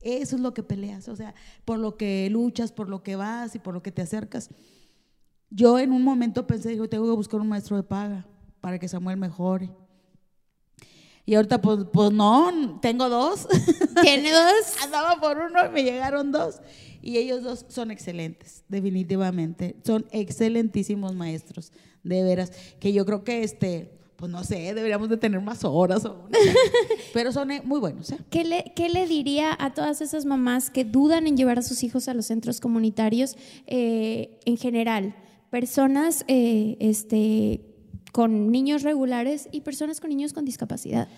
eso 0.00 0.36
es 0.36 0.42
lo 0.42 0.54
que 0.54 0.62
peleas. 0.62 1.08
O 1.08 1.16
sea, 1.16 1.34
por 1.64 1.78
lo 1.78 1.96
que 1.96 2.28
luchas, 2.30 2.72
por 2.72 2.88
lo 2.88 3.02
que 3.02 3.16
vas 3.16 3.54
y 3.54 3.58
por 3.58 3.74
lo 3.74 3.82
que 3.82 3.92
te 3.92 4.02
acercas. 4.02 4.48
Yo 5.50 5.78
en 5.78 5.92
un 5.92 6.02
momento 6.02 6.46
pensé, 6.46 6.70
digo, 6.70 6.88
tengo 6.88 7.04
que 7.04 7.16
buscar 7.16 7.40
un 7.40 7.48
maestro 7.48 7.76
de 7.76 7.82
paga 7.82 8.26
para 8.60 8.78
que 8.78 8.88
Samuel 8.88 9.18
mejore. 9.18 9.70
Y 11.24 11.34
ahorita, 11.34 11.60
pues, 11.62 11.80
pues 11.92 12.10
no, 12.10 12.78
tengo 12.80 13.08
dos. 13.08 13.46
¿Tiene 14.00 14.32
dos? 14.32 14.82
Andaba 14.82 15.20
por 15.20 15.38
uno 15.38 15.66
y 15.66 15.68
me 15.68 15.84
llegaron 15.84 16.32
dos. 16.32 16.60
Y 17.00 17.18
ellos 17.18 17.42
dos 17.42 17.64
son 17.68 17.90
excelentes, 17.90 18.64
definitivamente. 18.68 19.76
Son 19.84 20.06
excelentísimos 20.10 21.14
maestros 21.14 21.72
de 22.02 22.22
veras, 22.22 22.52
que 22.80 22.92
yo 22.92 23.04
creo 23.04 23.24
que 23.24 23.42
este, 23.42 23.92
pues 24.16 24.30
no 24.30 24.42
sé, 24.44 24.74
deberíamos 24.74 25.08
de 25.08 25.16
tener 25.16 25.40
más 25.40 25.64
horas, 25.64 26.02
pero 27.12 27.32
son 27.32 27.50
eh, 27.50 27.62
muy 27.64 27.80
buenos. 27.80 28.10
¿eh? 28.10 28.18
¿Qué, 28.30 28.44
le, 28.44 28.72
¿Qué 28.74 28.88
le 28.88 29.06
diría 29.06 29.56
a 29.58 29.74
todas 29.74 30.00
esas 30.00 30.24
mamás 30.24 30.70
que 30.70 30.84
dudan 30.84 31.26
en 31.26 31.36
llevar 31.36 31.58
a 31.58 31.62
sus 31.62 31.82
hijos 31.82 32.08
a 32.08 32.14
los 32.14 32.26
centros 32.26 32.60
comunitarios 32.60 33.36
eh, 33.66 34.40
en 34.44 34.56
general? 34.56 35.16
Personas 35.50 36.24
este, 36.28 37.71
con 38.12 38.52
niños 38.52 38.82
regulares 38.82 39.48
y 39.50 39.62
personas 39.62 40.00
con 40.00 40.10
niños 40.10 40.32
con 40.32 40.44
discapacidad. 40.44 41.08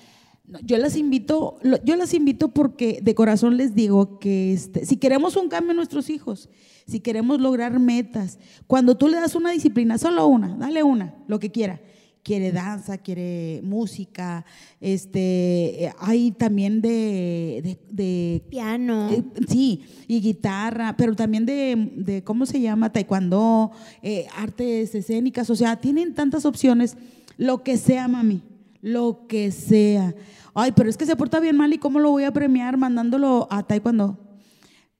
Yo 0.63 0.77
las 0.77 0.97
invito, 0.97 1.59
yo 1.85 1.97
las 1.97 2.13
invito 2.13 2.49
porque 2.49 3.01
de 3.03 3.15
corazón 3.15 3.57
les 3.57 3.75
digo 3.75 4.19
que 4.19 4.53
este, 4.53 4.85
si 4.85 4.99
queremos 4.99 5.37
un 5.37 5.49
cambio 5.49 5.71
en 5.71 5.79
nuestros 5.79 6.11
hijos, 6.11 6.51
si 6.87 7.01
queremos 7.01 7.41
lograr 7.41 7.79
metas, 7.81 8.39
cuando 8.67 8.97
tú 8.97 9.09
le 9.09 9.17
das 9.17 9.35
una 9.35 9.51
disciplina, 9.51 9.97
solo 9.97 10.27
una, 10.27 10.55
dale 10.57 10.83
una, 10.83 11.15
lo 11.29 11.39
que 11.39 11.51
quiera. 11.51 11.81
Quiere 12.25 12.51
danza, 12.51 12.99
quiere 12.99 13.61
música, 13.63 14.45
este, 14.81 15.93
hay 15.99 16.33
también 16.33 16.81
de, 16.81 18.43
piano. 18.49 19.11
Eh, 19.13 19.23
sí, 19.47 19.83
y 20.09 20.21
guitarra, 20.21 20.97
pero 20.97 21.15
también 21.15 21.47
de, 21.47 22.23
¿cómo 22.25 22.47
se 22.47 22.61
llama? 22.61 22.91
Taekwondo, 22.91 23.71
eh, 24.03 24.27
artes 24.37 24.95
escénicas, 24.95 25.51
o 25.51 25.55
sea, 25.55 25.77
tienen 25.77 26.15
tantas 26.15 26.47
opciones, 26.47 26.97
lo 27.37 27.63
que 27.63 27.77
sea, 27.77 28.09
mami 28.09 28.43
lo 28.85 29.27
que 29.27 29.51
sea. 29.51 30.15
Ay, 30.53 30.73
pero 30.73 30.91
es 30.91 30.99
que 30.99 31.07
se 31.07 31.17
porta 31.17 31.41
bien 31.41 31.57
mal 31.57 31.73
y 31.73 31.79
cómo 31.79 32.01
lo 32.01 32.11
voy 32.11 32.25
a 32.25 32.33
premiar 32.33 32.77
mandándolo 32.77 33.49
a 33.51 33.63
taekwondo. 33.63 34.19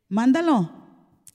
Mándalo. 0.09 0.73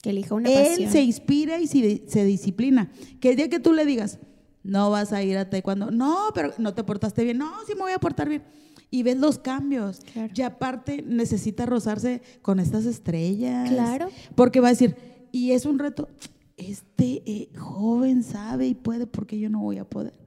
Que 0.02 0.10
elija 0.10 0.34
una 0.34 0.50
Él 0.50 0.90
se 0.90 1.00
inspira 1.00 1.60
y 1.60 1.68
se, 1.68 2.24
disciplina. 2.24 2.90
Que 3.20 3.30
el 3.30 3.36
día 3.36 3.48
que 3.48 3.60
tú 3.60 3.72
le 3.72 3.86
digas, 3.86 4.18
no 4.62 4.90
vas 4.90 5.12
a 5.12 5.22
ir 5.22 5.38
a 5.38 5.48
taekwondo, 5.48 5.90
no, 5.90 6.28
pero 6.34 6.52
no 6.58 6.74
te 6.74 6.84
portaste 6.84 7.24
bien, 7.24 7.38
no, 7.38 7.50
sí 7.66 7.74
me 7.74 7.80
voy 7.80 7.92
a 7.92 7.98
portar 7.98 8.28
bien. 8.28 8.42
Y 8.90 9.04
ves 9.04 9.18
los 9.18 9.38
cambios. 9.38 10.00
Y 10.34 10.42
aparte 10.42 11.02
necesita 11.06 11.64
rozarse 11.64 12.22
con 12.42 12.58
estas 12.58 12.86
estrellas. 12.86 13.70
Claro. 13.70 14.08
Porque 14.34 14.58
va 14.58 14.68
a 14.68 14.70
decir, 14.70 14.96
y 15.30 15.52
es 15.52 15.64
un 15.64 15.78
reto, 15.78 16.08
este 16.56 17.22
eh, 17.24 17.50
joven 17.56 18.24
sabe 18.24 18.66
y 18.66 18.74
puede 18.74 19.06
porque 19.06 19.38
yo 19.38 19.48
no 19.48 19.60
voy 19.60 19.78
a 19.78 19.88
poder. 19.88 20.19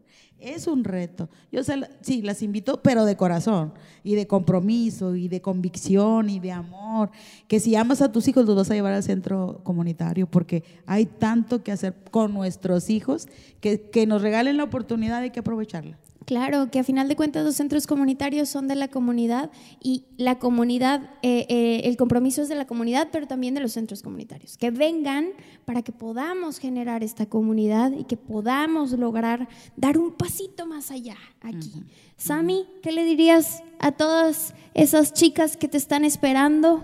Es 0.44 0.68
un 0.68 0.84
reto. 0.84 1.30
Yo 1.54 1.62
sí, 2.02 2.22
las 2.22 2.42
invito, 2.42 2.82
pero 2.82 3.06
de 3.06 3.16
corazón 3.16 3.74
y 4.04 4.16
de 4.16 4.28
compromiso 4.28 5.16
y 5.16 5.30
de 5.30 5.42
convicción 5.42 6.30
y 6.30 6.42
de 6.42 6.52
amor. 6.52 7.12
Que 7.48 7.62
si 7.62 7.78
amas 7.78 8.02
a 8.02 8.12
tus 8.12 8.28
hijos 8.28 8.46
los 8.46 8.56
vas 8.58 8.70
a 8.70 8.74
llevar 8.74 8.92
al 8.92 9.04
centro 9.04 9.62
comunitario 9.64 10.28
porque 10.28 10.66
hay 10.86 11.06
tanto 11.06 11.64
que 11.64 11.72
hacer 11.72 11.96
con 12.12 12.34
nuestros 12.34 12.90
hijos 12.90 13.28
que, 13.62 13.90
que 13.90 14.06
nos 14.06 14.22
regalen 14.22 14.58
la 14.58 14.66
oportunidad, 14.66 15.20
hay 15.20 15.32
que 15.32 15.40
aprovecharla. 15.40 15.98
Claro, 16.26 16.70
que 16.72 16.80
a 16.80 16.84
final 16.84 17.08
de 17.08 17.16
cuentas 17.16 17.44
los 17.44 17.56
centros 17.56 17.88
comunitarios 17.88 18.50
son 18.50 18.68
de 18.68 18.76
la 18.76 18.88
comunidad 18.88 19.52
y 19.82 20.06
la 20.18 20.40
comunidad, 20.40 21.10
eh, 21.22 21.46
eh, 21.50 21.82
el 21.86 21.98
compromiso 21.98 22.42
es 22.42 22.50
de 22.50 22.56
la 22.56 22.66
comunidad, 22.66 23.10
pero 23.12 23.28
también 23.28 23.54
de 23.54 23.62
los 23.62 23.74
centros 23.74 24.02
comunitarios. 24.02 24.58
Que 24.58 24.72
vengan 24.72 25.30
para 25.66 25.82
que 25.82 25.92
podamos 25.92 26.60
generar 26.60 27.04
esta 27.04 27.26
comunidad 27.26 27.92
y 27.92 28.06
que 28.06 28.18
podamos 28.18 28.92
lograr 28.92 29.48
dar 29.76 29.98
un 29.98 30.14
pasito 30.14 30.66
más 30.66 30.92
allá 30.92 31.18
aquí. 31.42 31.84
Sami, 32.18 32.66
¿qué 32.82 32.92
le 32.92 33.04
dirías 33.04 33.64
a 33.80 33.92
todas 33.92 34.54
esas 34.74 35.14
chicas 35.14 35.58
que 35.58 35.68
te 35.68 35.78
están 35.78 36.06
esperando? 36.06 36.84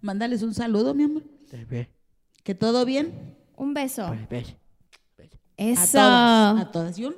Mándales 0.00 0.42
un 0.42 0.54
saludo, 0.54 0.94
mi 0.94 1.04
amor. 1.04 1.22
¿Que 2.42 2.54
todo 2.54 2.84
bien? 2.84 3.36
Un 3.56 3.74
beso. 3.74 4.06
Eso. 5.56 6.00
A 6.00 6.70
todas. 6.72 6.98
¿Y 6.98 7.04
un? 7.04 7.14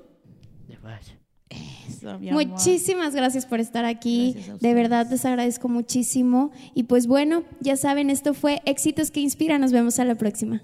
Muchísimas 2.33 3.15
gracias 3.15 3.47
por 3.47 3.61
estar 3.61 3.85
aquí. 3.85 4.37
De 4.61 4.75
verdad 4.75 5.07
les 5.11 5.25
agradezco 5.25 5.69
muchísimo. 5.69 6.51
Y 6.75 6.85
pues 6.85 7.07
bueno, 7.07 7.45
ya 7.61 7.77
saben, 7.77 8.11
esto 8.11 8.35
fue 8.35 8.63
Éxitos 8.65 9.11
que 9.11 9.21
Inspiran. 9.21 9.61
Nos 9.61 9.73
vemos 9.73 9.99
a 9.99 10.05
la 10.05 10.15
próxima. 10.15 10.63